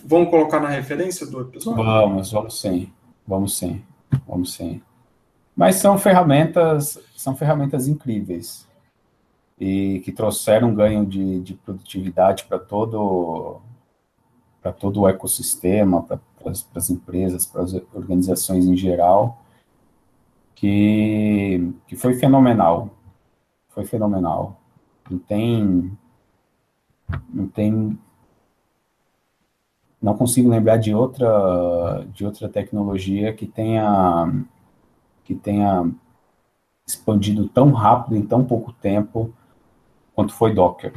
vamos 0.03 0.29
colocar 0.29 0.59
na 0.59 0.69
referência 0.69 1.25
do 1.25 1.41
episódio. 1.41 1.83
Vamos, 1.83 2.31
vamos 2.31 2.59
sim, 2.59 2.91
vamos 3.27 3.57
sim, 3.57 3.81
vamos 4.27 4.53
sim. 4.53 4.81
Mas 5.55 5.75
são 5.75 5.97
ferramentas, 5.97 6.99
são 7.15 7.35
ferramentas 7.35 7.87
incríveis 7.87 8.67
e 9.59 10.01
que 10.03 10.11
trouxeram 10.11 10.69
um 10.69 10.75
ganho 10.75 11.05
de, 11.05 11.39
de 11.39 11.53
produtividade 11.53 12.43
para 12.43 12.59
todo 12.59 13.61
para 14.65 14.73
todo 14.73 15.01
o 15.01 15.07
ecossistema, 15.07 16.01
para 16.01 16.19
as 16.73 16.89
empresas, 16.89 17.45
para 17.45 17.61
as 17.61 17.75
organizações 17.93 18.65
em 18.65 18.75
geral, 18.75 19.39
que, 20.55 21.71
que 21.85 21.95
foi 21.95 22.15
fenomenal. 22.15 22.89
Foi 23.69 23.85
fenomenal. 23.85 24.59
Não 25.07 25.19
tem. 25.19 25.95
Não 27.31 27.47
tem. 27.47 27.99
Não 30.01 30.17
consigo 30.17 30.49
lembrar 30.49 30.77
de 30.77 30.95
outra, 30.95 32.03
de 32.11 32.25
outra 32.25 32.49
tecnologia 32.49 33.35
que 33.35 33.45
tenha 33.45 34.33
que 35.23 35.35
tenha 35.35 35.91
expandido 36.87 37.47
tão 37.49 37.71
rápido 37.71 38.15
em 38.15 38.25
tão 38.25 38.43
pouco 38.43 38.73
tempo 38.73 39.31
quanto 40.15 40.33
foi 40.33 40.55
Docker. 40.55 40.91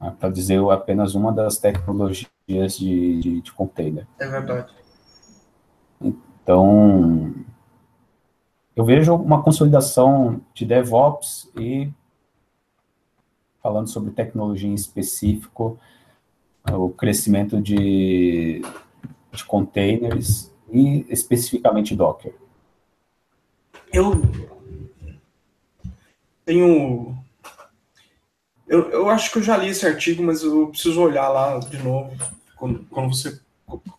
Né, 0.00 0.12
Para 0.18 0.28
dizer 0.28 0.60
apenas 0.72 1.14
uma 1.14 1.32
das 1.32 1.56
tecnologias 1.58 2.35
de, 2.46 3.20
de, 3.20 3.40
de 3.40 3.52
container. 3.52 4.06
É 4.18 4.28
verdade. 4.28 4.72
Então, 6.00 7.34
eu 8.74 8.84
vejo 8.84 9.14
uma 9.14 9.42
consolidação 9.42 10.40
de 10.54 10.64
DevOps 10.64 11.50
e, 11.58 11.90
falando 13.62 13.88
sobre 13.88 14.12
tecnologia 14.12 14.68
em 14.68 14.74
específico, 14.74 15.78
o 16.70 16.90
crescimento 16.90 17.60
de, 17.60 18.62
de 19.32 19.44
containers 19.44 20.52
e 20.70 21.06
especificamente 21.08 21.94
Docker 21.94 22.34
eu 23.96 24.20
tenho. 26.44 27.25
Eu, 28.66 28.90
eu 28.90 29.08
acho 29.08 29.30
que 29.30 29.38
eu 29.38 29.42
já 29.42 29.56
li 29.56 29.68
esse 29.68 29.86
artigo, 29.86 30.22
mas 30.22 30.42
eu 30.42 30.68
preciso 30.68 31.00
olhar 31.00 31.28
lá 31.28 31.58
de 31.58 31.78
novo 31.78 32.16
quando, 32.56 32.84
quando 32.90 33.14
você 33.14 33.40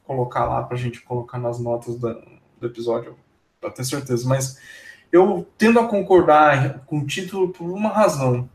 colocar 0.04 0.46
lá 0.46 0.64
para 0.64 0.76
a 0.76 0.80
gente 0.80 1.02
colocar 1.02 1.38
nas 1.38 1.60
notas 1.60 1.98
da, 1.98 2.14
do 2.60 2.68
episódio, 2.68 3.16
para 3.60 3.72
ter 3.72 3.86
certeza. 3.86 4.28
Mas 4.28 4.60
eu 5.12 5.48
tendo 5.58 5.80
a 5.80 5.88
concordar 5.88 6.80
com 6.86 7.00
o 7.00 7.06
título 7.06 7.50
por 7.50 7.70
uma 7.70 7.90
razão. 7.90 8.50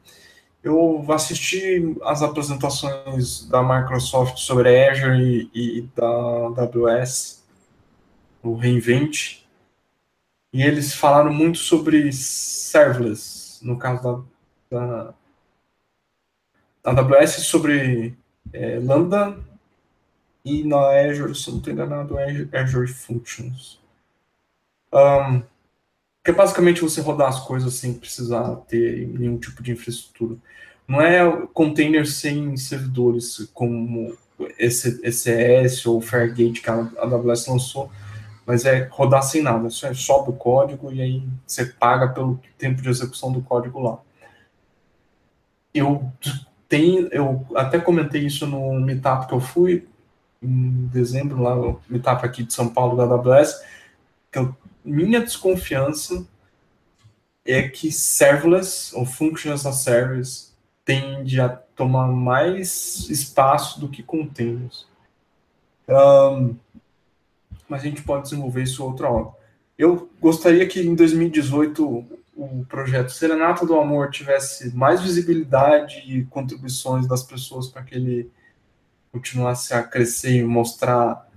Eu 0.62 1.04
assisti 1.10 1.96
as 2.04 2.22
apresentações 2.22 3.48
da 3.48 3.62
Microsoft 3.62 4.38
sobre 4.38 4.88
Azure 4.88 5.50
e, 5.52 5.78
e 5.78 5.82
da 5.96 6.06
AWS, 6.06 7.42
o 8.42 8.54
Reinvent, 8.54 9.42
e 10.52 10.62
eles 10.62 10.94
falaram 10.94 11.32
muito 11.32 11.58
sobre 11.58 12.12
serverless, 12.12 13.58
no 13.64 13.76
caso 13.76 14.02
da, 14.70 14.78
da, 14.78 15.04
da 15.04 15.14
AWS, 16.84 17.44
sobre 17.46 18.16
é, 18.52 18.78
Lambda, 18.78 19.38
e 20.44 20.64
na 20.64 20.88
Azure, 21.08 21.34
se 21.34 21.50
não 21.50 21.58
estou 21.58 21.72
enganado, 21.72 22.16
Azure 22.52 22.88
Functions. 22.88 23.80
Um, 24.92 25.42
que 26.24 26.30
é 26.30 26.34
basicamente 26.34 26.82
você 26.82 27.00
rodar 27.00 27.28
as 27.28 27.40
coisas 27.40 27.74
sem 27.74 27.94
precisar 27.94 28.56
ter 28.68 29.06
nenhum 29.06 29.38
tipo 29.38 29.62
de 29.62 29.72
infraestrutura. 29.72 30.36
Não 30.86 31.00
é 31.00 31.46
container 31.52 32.06
sem 32.06 32.56
servidores, 32.56 33.48
como 33.54 34.16
esse 34.58 35.00
ECS 35.02 35.86
ou 35.86 36.00
Fairgate 36.00 36.60
que 36.60 36.70
a 36.70 36.90
AWS 36.98 37.46
lançou, 37.46 37.90
mas 38.44 38.64
é 38.64 38.88
rodar 38.90 39.22
sem 39.22 39.42
nada, 39.42 39.70
você 39.70 39.94
sobe 39.94 40.30
o 40.30 40.34
código 40.34 40.92
e 40.92 41.00
aí 41.00 41.22
você 41.46 41.66
paga 41.66 42.08
pelo 42.08 42.40
tempo 42.58 42.82
de 42.82 42.88
execução 42.88 43.32
do 43.32 43.40
código 43.40 43.80
lá. 43.80 43.98
Eu 45.72 46.12
tenho, 46.72 47.06
eu 47.12 47.46
até 47.54 47.78
comentei 47.78 48.24
isso 48.24 48.46
no 48.46 48.80
meetup 48.80 49.26
que 49.26 49.34
eu 49.34 49.40
fui, 49.40 49.86
em 50.42 50.86
dezembro, 50.86 51.42
lá 51.42 51.54
no 51.54 51.78
etapa 51.92 52.24
aqui 52.24 52.42
de 52.42 52.54
São 52.54 52.66
Paulo 52.66 52.96
da 52.96 53.02
AWS, 53.02 53.62
que 54.30 54.38
eu, 54.38 54.56
minha 54.82 55.20
desconfiança 55.20 56.26
é 57.44 57.68
que 57.68 57.92
serverless 57.92 58.96
ou 58.96 59.04
functions 59.04 59.66
as 59.66 59.76
service 59.82 60.52
tende 60.82 61.38
a 61.42 61.50
tomar 61.50 62.06
mais 62.06 63.06
espaço 63.10 63.78
do 63.78 63.86
que 63.86 64.02
containers. 64.02 64.86
Um, 65.86 66.56
mas 67.68 67.82
a 67.82 67.84
gente 67.84 68.02
pode 68.02 68.22
desenvolver 68.22 68.62
isso 68.62 68.82
outra 68.82 69.10
hora. 69.10 69.28
Eu 69.76 70.10
gostaria 70.18 70.66
que 70.66 70.80
em 70.80 70.94
2018 70.94 72.06
o 72.34 72.64
projeto 72.64 73.10
Serenata 73.10 73.66
do 73.66 73.76
Amor 73.76 74.10
tivesse 74.10 74.74
mais 74.74 75.00
visibilidade 75.00 76.02
e 76.06 76.24
contribuições 76.24 77.06
das 77.06 77.22
pessoas 77.22 77.68
para 77.68 77.82
que 77.82 77.94
ele 77.94 78.30
continuasse 79.12 79.74
a 79.74 79.82
crescer 79.82 80.36
e 80.38 80.44
mostrar 80.44 81.28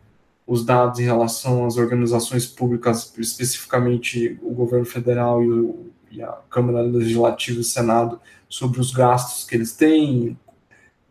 os 0.47 0.63
dados 0.63 0.99
em 0.99 1.03
relação 1.03 1.65
às 1.65 1.75
organizações 1.75 2.45
públicas, 2.45 3.13
especificamente 3.17 4.39
o 4.41 4.53
governo 4.53 4.85
federal 4.85 5.43
e, 5.43 5.49
o, 5.49 5.91
e 6.11 6.21
a 6.21 6.31
Câmara 6.49 6.81
Legislativa 6.81 7.57
e 7.57 7.61
o 7.61 7.63
Senado, 7.63 8.21
sobre 8.47 8.79
os 8.79 8.91
gastos 8.91 9.43
que 9.43 9.55
eles 9.55 9.73
têm 9.73 10.39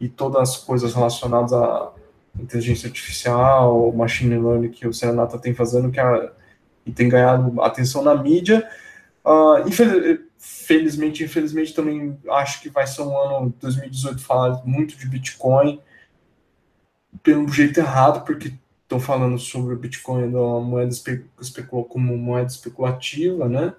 e 0.00 0.08
todas 0.08 0.50
as 0.50 0.56
coisas 0.56 0.94
relacionadas 0.94 1.52
à 1.52 1.92
inteligência 2.38 2.86
artificial, 2.86 3.92
machine 3.92 4.38
learning 4.38 4.70
que 4.70 4.86
o 4.86 4.94
Serenata 4.94 5.38
tem 5.38 5.52
fazendo, 5.52 5.90
que 5.90 6.00
a, 6.00 6.32
e 6.86 6.92
tem 6.92 7.08
ganhado 7.08 7.60
atenção 7.60 8.02
na 8.02 8.14
mídia. 8.14 8.68
Uh, 9.24 9.66
infelizmente, 9.66 11.24
infelizmente 11.24 11.72
também 11.72 12.18
acho 12.30 12.60
que 12.60 12.68
vai 12.68 12.86
ser 12.86 13.02
um 13.02 13.18
ano 13.18 13.54
2018 13.58 14.20
falar 14.20 14.62
muito 14.66 14.98
de 14.98 15.08
Bitcoin 15.08 15.80
pelo 17.22 17.48
jeito 17.48 17.80
errado, 17.80 18.24
porque 18.24 18.52
estão 18.82 19.00
falando 19.00 19.38
sobre 19.38 19.74
o 19.74 19.78
Bitcoin 19.78 20.34
uma 20.34 20.60
moeda 20.60 20.92
especula, 21.40 21.84
como 21.84 22.16
moeda 22.18 22.50
especulativa, 22.50 23.48
né? 23.48 23.74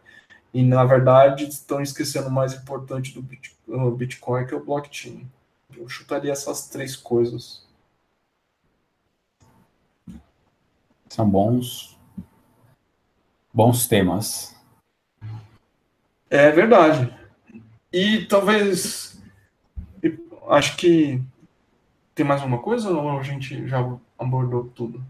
E 0.51 0.63
na 0.63 0.83
verdade 0.83 1.47
estão 1.47 1.81
esquecendo 1.81 2.27
o 2.27 2.31
mais 2.31 2.53
importante 2.53 3.13
do 3.13 3.91
Bitcoin, 3.91 4.45
que 4.47 4.53
é 4.53 4.57
o 4.57 4.65
blockchain. 4.65 5.29
Eu 5.77 5.87
chutaria 5.87 6.31
essas 6.31 6.69
três 6.69 6.95
coisas. 6.95 7.65
São 11.09 11.29
bons, 11.29 11.97
bons 13.53 13.87
temas. 13.87 14.54
É 16.35 16.51
verdade. 16.51 17.13
E 17.93 18.25
talvez 18.25 19.17
acho 20.49 20.75
que 20.75 21.21
tem 22.13 22.25
mais 22.25 22.43
uma 22.43 22.59
coisa 22.59 22.89
ou 22.89 23.17
a 23.17 23.23
gente 23.23 23.65
já 23.67 23.79
abordou 24.19 24.65
tudo? 24.75 25.01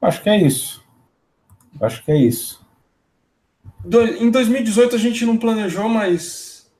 Acho 0.00 0.22
que 0.22 0.28
é 0.28 0.36
isso. 0.36 0.84
Acho 1.80 2.04
que 2.04 2.12
é 2.12 2.16
isso. 2.16 2.66
Do, 3.80 4.02
em 4.02 4.30
2018 4.30 4.94
a 4.94 4.98
gente 4.98 5.24
não 5.24 5.38
planejou, 5.38 5.88
mas 5.88 6.70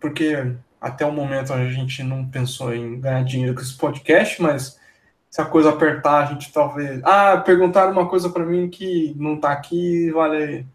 porque 0.00 0.54
até 0.80 1.04
o 1.04 1.12
momento 1.12 1.52
a 1.52 1.68
gente 1.68 2.02
não 2.02 2.26
pensou 2.26 2.74
em 2.74 2.98
ganhar 2.98 3.22
dinheiro 3.24 3.54
com 3.54 3.60
esse 3.60 3.76
podcast, 3.76 4.40
mas 4.40 4.80
se 5.30 5.40
a 5.40 5.44
coisa 5.44 5.68
apertar, 5.68 6.22
a 6.22 6.32
gente 6.32 6.50
talvez. 6.50 7.00
Ah, 7.04 7.36
perguntaram 7.36 7.92
uma 7.92 8.08
coisa 8.08 8.30
para 8.30 8.44
mim 8.44 8.70
que 8.70 9.14
não 9.16 9.34
está 9.34 9.52
aqui, 9.52 10.10
vale. 10.10 10.66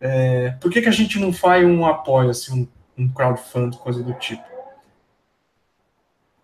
É, 0.00 0.50
por 0.52 0.70
que, 0.70 0.82
que 0.82 0.88
a 0.88 0.92
gente 0.92 1.18
não 1.18 1.32
faz 1.32 1.64
um 1.64 1.86
apoio, 1.86 2.30
assim, 2.30 2.68
um, 2.98 3.04
um 3.04 3.12
crowdfunding, 3.12 3.78
coisa 3.78 4.02
do 4.02 4.12
tipo? 4.14 4.44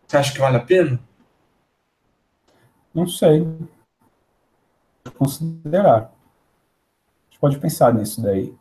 Você 0.07 0.17
acha 0.17 0.33
que 0.33 0.41
vale 0.41 0.57
a 0.57 0.61
pena? 0.61 0.99
Não 2.93 3.07
sei. 3.07 3.47
Considerar. 5.17 5.99
A 5.99 7.31
gente 7.31 7.41
pode 7.41 7.59
pensar 7.59 7.95
nisso 7.95 8.21
daí. 8.21 8.53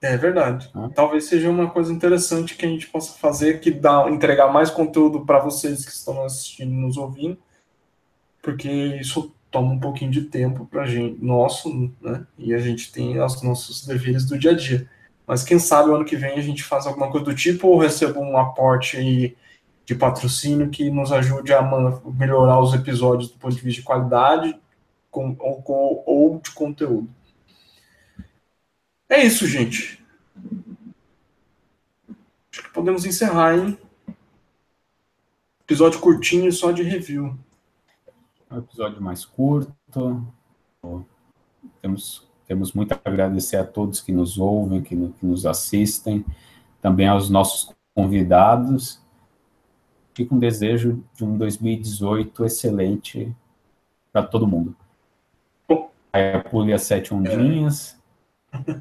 É 0.00 0.16
verdade. 0.16 0.70
Ah. 0.74 0.90
Talvez 0.94 1.24
seja 1.24 1.48
uma 1.48 1.70
coisa 1.70 1.92
interessante 1.92 2.56
que 2.56 2.66
a 2.66 2.68
gente 2.68 2.86
possa 2.88 3.18
fazer, 3.18 3.60
que 3.60 3.70
dá, 3.70 4.08
entregar 4.10 4.52
mais 4.52 4.70
conteúdo 4.70 5.24
para 5.24 5.38
vocês 5.38 5.84
que 5.84 5.90
estão 5.90 6.22
assistindo 6.22 6.72
e 6.72 6.76
nos 6.76 6.98
ouvindo, 6.98 7.38
porque 8.42 8.70
isso 8.70 9.33
toma 9.54 9.72
um 9.72 9.78
pouquinho 9.78 10.10
de 10.10 10.22
tempo 10.22 10.66
para 10.66 10.84
gente, 10.84 11.24
nosso, 11.24 11.92
né? 12.02 12.26
E 12.36 12.52
a 12.52 12.58
gente 12.58 12.90
tem 12.90 13.22
os 13.22 13.40
nossos 13.40 13.86
deveres 13.86 14.24
do 14.24 14.36
dia 14.36 14.50
a 14.50 14.56
dia. 14.56 14.90
Mas 15.24 15.44
quem 15.44 15.60
sabe 15.60 15.90
o 15.90 15.94
ano 15.94 16.04
que 16.04 16.16
vem 16.16 16.36
a 16.36 16.40
gente 16.40 16.64
faz 16.64 16.88
alguma 16.88 17.08
coisa 17.08 17.24
do 17.24 17.34
tipo 17.36 17.68
ou 17.68 17.78
receba 17.78 18.18
um 18.18 18.36
aporte 18.36 18.96
aí 18.96 19.36
de 19.86 19.94
patrocínio 19.94 20.70
que 20.70 20.90
nos 20.90 21.12
ajude 21.12 21.54
a 21.54 21.62
melhorar 22.18 22.58
os 22.58 22.74
episódios 22.74 23.30
do 23.30 23.38
ponto 23.38 23.54
de 23.54 23.62
vista 23.62 23.80
de 23.80 23.86
qualidade 23.86 24.58
com, 25.08 25.36
ou, 25.38 26.02
ou 26.04 26.40
de 26.40 26.50
conteúdo. 26.50 27.08
É 29.08 29.22
isso, 29.22 29.46
gente. 29.46 30.04
Acho 32.52 32.62
que 32.64 32.70
podemos 32.72 33.06
encerrar, 33.06 33.56
hein? 33.56 33.78
Episódio 35.62 36.00
curtinho 36.00 36.50
só 36.50 36.72
de 36.72 36.82
review. 36.82 37.38
Um 38.54 38.58
episódio 38.58 39.02
mais 39.02 39.24
curto. 39.24 40.24
Temos, 41.82 42.28
temos 42.46 42.72
muito 42.72 42.92
a 42.92 43.00
agradecer 43.04 43.56
a 43.56 43.64
todos 43.64 44.00
que 44.00 44.12
nos 44.12 44.38
ouvem, 44.38 44.80
que, 44.80 44.94
que 44.94 45.26
nos 45.26 45.44
assistem, 45.44 46.24
também 46.80 47.08
aos 47.08 47.28
nossos 47.28 47.74
convidados 47.92 49.02
e 50.16 50.24
com 50.24 50.38
desejo 50.38 51.02
de 51.16 51.24
um 51.24 51.36
2018 51.36 52.44
excelente 52.44 53.34
para 54.12 54.22
todo 54.22 54.46
mundo. 54.46 54.76
Aí 56.12 56.40
pule 56.44 56.72
as 56.72 56.82
sete 56.82 57.12
ondinhas, 57.12 58.00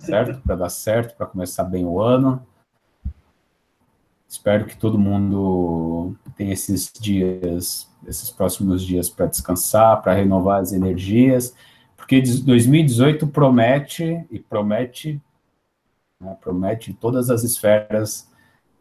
certo? 0.01 0.39
Para 0.41 0.55
dar 0.55 0.69
certo, 0.69 1.17
para 1.17 1.25
começar 1.25 1.63
bem 1.63 1.83
o 1.83 1.99
ano. 1.99 2.45
Espero 4.29 4.65
que 4.65 4.77
todo 4.77 4.99
mundo 4.99 6.15
tenha 6.35 6.53
esses 6.53 6.91
dias, 6.93 7.91
esses 8.07 8.29
próximos 8.29 8.83
dias 8.83 9.09
para 9.09 9.25
descansar, 9.25 10.01
para 10.01 10.13
renovar 10.13 10.61
as 10.61 10.73
energias, 10.73 11.55
porque 11.95 12.21
2018 12.21 13.27
promete 13.27 14.25
e 14.29 14.39
promete, 14.39 15.21
né, 16.19 16.37
promete 16.41 16.93
todas 16.93 17.29
as 17.29 17.43
esferas 17.43 18.29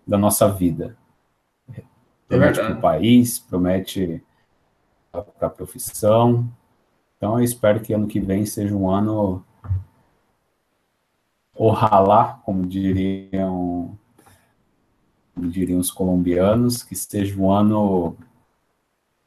da 0.06 0.18
nossa 0.18 0.48
vida 0.48 0.96
promete 2.32 2.60
é 2.60 2.64
para 2.64 2.74
o 2.74 2.80
país, 2.80 3.38
promete 3.38 4.24
para 5.10 5.46
a 5.46 5.50
profissão. 5.50 6.50
Então, 7.16 7.38
eu 7.38 7.44
espero 7.44 7.80
que 7.80 7.92
ano 7.92 8.06
que 8.06 8.18
vem 8.18 8.46
seja 8.46 8.74
um 8.74 8.90
ano 8.90 9.44
ojalá, 11.54 12.40
como 12.44 12.66
diriam, 12.66 13.96
como 15.34 15.48
diriam 15.48 15.78
os 15.78 15.90
colombianos, 15.90 16.82
que 16.82 16.96
seja 16.96 17.38
um 17.38 17.50
ano 17.50 18.16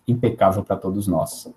impecável 0.08 0.64
para 0.64 0.76
todos 0.76 1.08
nós. 1.08 1.47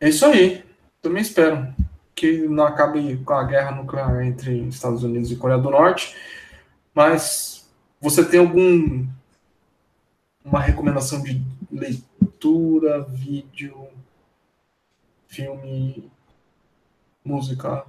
É 0.00 0.08
isso 0.08 0.24
aí. 0.26 0.64
Também 1.00 1.22
espero 1.22 1.72
que 2.14 2.46
não 2.48 2.64
acabe 2.64 3.16
com 3.18 3.32
a 3.32 3.44
guerra 3.44 3.72
nuclear 3.72 4.22
entre 4.24 4.68
Estados 4.68 5.02
Unidos 5.02 5.30
e 5.30 5.36
Coreia 5.36 5.60
do 5.60 5.70
Norte. 5.70 6.14
Mas 6.94 7.68
você 8.00 8.24
tem 8.24 8.40
algum 8.40 9.06
uma 10.44 10.60
recomendação 10.60 11.22
de 11.22 11.42
leitura, 11.70 13.02
vídeo, 13.02 13.88
filme, 15.28 16.10
música. 17.24 17.84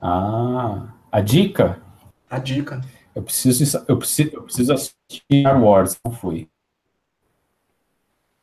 Ah, 0.00 0.94
a 1.10 1.20
dica? 1.20 1.82
A 2.30 2.38
dica. 2.38 2.80
Eu 3.14 3.22
preciso, 3.22 3.84
eu 3.88 3.96
preciso, 3.96 4.30
eu 4.32 4.42
preciso 4.42 4.72
assistir 4.72 5.22
Star 5.40 5.62
Wars, 5.62 5.96
não 6.04 6.12
fui. 6.12 6.48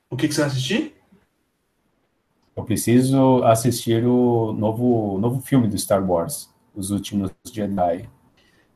O 0.09 0.15
que, 0.15 0.27
que 0.27 0.33
você 0.33 0.41
vai 0.41 0.49
assistir? 0.49 0.95
Eu 2.55 2.63
preciso 2.63 3.43
assistir 3.43 4.05
o 4.05 4.53
novo, 4.53 5.17
novo 5.19 5.41
filme 5.41 5.67
do 5.67 5.77
Star 5.77 6.03
Wars, 6.09 6.49
Os 6.73 6.89
Últimos 6.89 7.31
Jedi. 7.51 8.09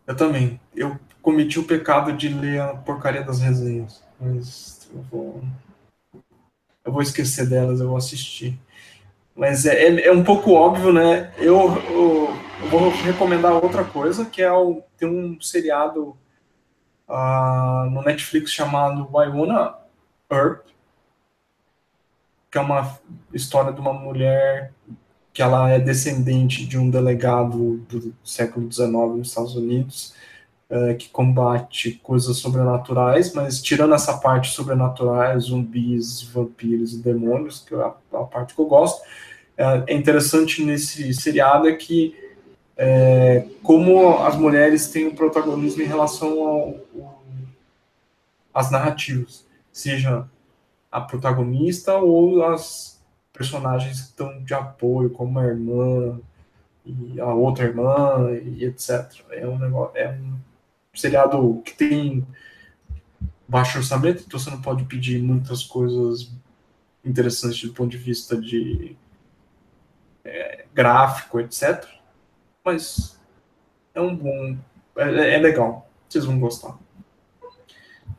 Eu 0.06 0.16
também. 0.16 0.60
Eu 0.76 1.00
cometi 1.22 1.60
o 1.60 1.64
pecado 1.64 2.12
de 2.12 2.30
ler 2.30 2.62
a 2.62 2.76
porcaria 2.76 3.24
das 3.24 3.40
resenhas. 3.40 4.04
Mas 4.20 4.90
eu 4.94 5.02
vou. 5.04 5.44
Eu 6.84 6.92
vou 6.92 7.02
esquecer 7.02 7.48
delas, 7.48 7.80
eu 7.80 7.88
vou 7.88 7.98
assistir. 7.98 8.60
Mas 9.36 9.66
é, 9.66 9.84
é, 9.84 10.08
é 10.08 10.12
um 10.12 10.24
pouco 10.24 10.52
óbvio, 10.52 10.92
né? 10.92 11.32
Eu, 11.38 11.82
eu, 11.90 12.38
eu, 12.62 12.70
vou 12.70 12.90
recomendar 12.90 13.54
outra 13.54 13.86
coisa, 13.86 14.26
que 14.26 14.42
é 14.42 14.52
o, 14.52 14.84
tem 14.98 15.08
um 15.08 15.40
seriado 15.40 16.18
uh, 17.08 17.90
no 17.90 18.02
Netflix 18.02 18.52
chamado 18.52 19.08
Wynonna 19.14 19.76
Earp, 20.30 20.66
que 22.52 22.58
é 22.58 22.62
uma 22.62 23.00
história 23.34 23.72
de 23.72 23.80
uma 23.80 23.93
mulher 23.93 24.74
que 25.34 25.41
ela 25.41 25.70
é 25.70 25.80
descendente 25.80 26.66
de 26.66 26.78
um 26.78 26.89
delegado 26.89 27.78
do 27.89 28.14
século 28.24 28.72
XIX 28.72 28.89
nos 28.89 29.30
Estados 29.30 29.56
Unidos, 29.56 30.14
é, 30.70 30.93
que 30.93 31.10
combate 31.10 32.00
coisas 32.04 32.38
sobrenaturais, 32.38 33.34
mas 33.34 33.62
tirando 33.62 33.93
essa 33.93 34.18
parte 34.18 34.52
sobrenaturais, 34.52 35.45
zumbis, 35.45 36.22
vampiros 36.24 36.93
e 36.93 37.02
demônios, 37.02 37.60
que 37.62 37.74
é 37.74 37.78
a, 37.78 37.93
a 38.14 38.24
parte 38.24 38.54
que 38.54 38.62
eu 38.62 38.66
gosto, 38.66 39.02
é, 39.58 39.84
é 39.88 39.93
interessante 39.93 40.64
nesse 40.64 41.14
seriado 41.14 41.68
é 41.68 41.74
que 41.74 42.16
é, 42.78 43.45
como 43.62 44.20
as 44.20 44.38
mulheres 44.38 44.88
têm 44.88 45.08
o 45.08 45.16
protagonismo 45.16 45.82
em 45.82 45.86
relação 45.86 46.30
ao, 46.41 46.76
ao, 46.95 47.24
às 48.54 48.72
narrativas, 48.72 49.45
seja 49.72 50.28
a 50.92 51.02
protagonista 51.02 51.96
ou 51.98 52.44
as 52.44 53.00
personagens 53.32 54.02
que 54.02 54.08
estão 54.08 54.44
de 54.44 54.54
apoio, 54.54 55.10
como 55.10 55.40
a 55.40 55.46
irmã 55.46 56.20
e 56.86 57.20
a 57.20 57.34
outra 57.34 57.66
irmã 57.66 58.32
e 58.32 58.66
etc. 58.66 59.12
É 59.32 59.48
um 59.48 59.58
negócio, 59.58 59.98
é 59.98 60.10
um 60.10 60.40
seriado 60.94 61.62
que 61.64 61.74
tem 61.74 62.26
baixo 63.48 63.78
orçamento, 63.78 64.24
então 64.26 64.40
você 64.40 64.50
não 64.50 64.62
pode 64.62 64.84
pedir 64.86 65.22
muitas 65.22 65.64
coisas 65.64 66.32
interessantes 67.04 67.68
do 67.68 67.74
ponto 67.74 67.90
de 67.90 67.98
vista 67.98 68.40
de 68.40 68.96
é, 70.24 70.66
gráfico, 70.74 71.40
etc. 71.40 71.86
Mas 72.64 73.20
é 73.94 74.02
um 74.02 74.16
bom. 74.16 74.58
É, 74.96 75.36
é 75.36 75.38
legal. 75.38 75.90
Vocês 76.08 76.26
vão 76.26 76.40
gostar. 76.40 76.78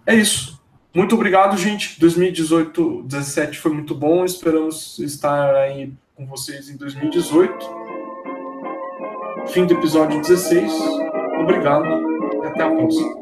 É 0.07 0.15
isso. 0.15 0.60
Muito 0.93 1.15
obrigado, 1.15 1.57
gente. 1.57 1.99
2018, 2.01 3.05
17 3.05 3.59
foi 3.59 3.73
muito 3.73 3.95
bom. 3.95 4.25
Esperamos 4.25 4.99
estar 4.99 5.55
aí 5.55 5.93
com 6.17 6.27
vocês 6.27 6.69
em 6.69 6.77
2018. 6.77 7.81
Fim 9.49 9.67
do 9.67 9.75
episódio 9.75 10.21
16. 10.21 10.73
Obrigado 11.41 11.87
e 12.43 12.47
até 12.47 12.63
a 12.63 12.71
próxima. 12.71 13.20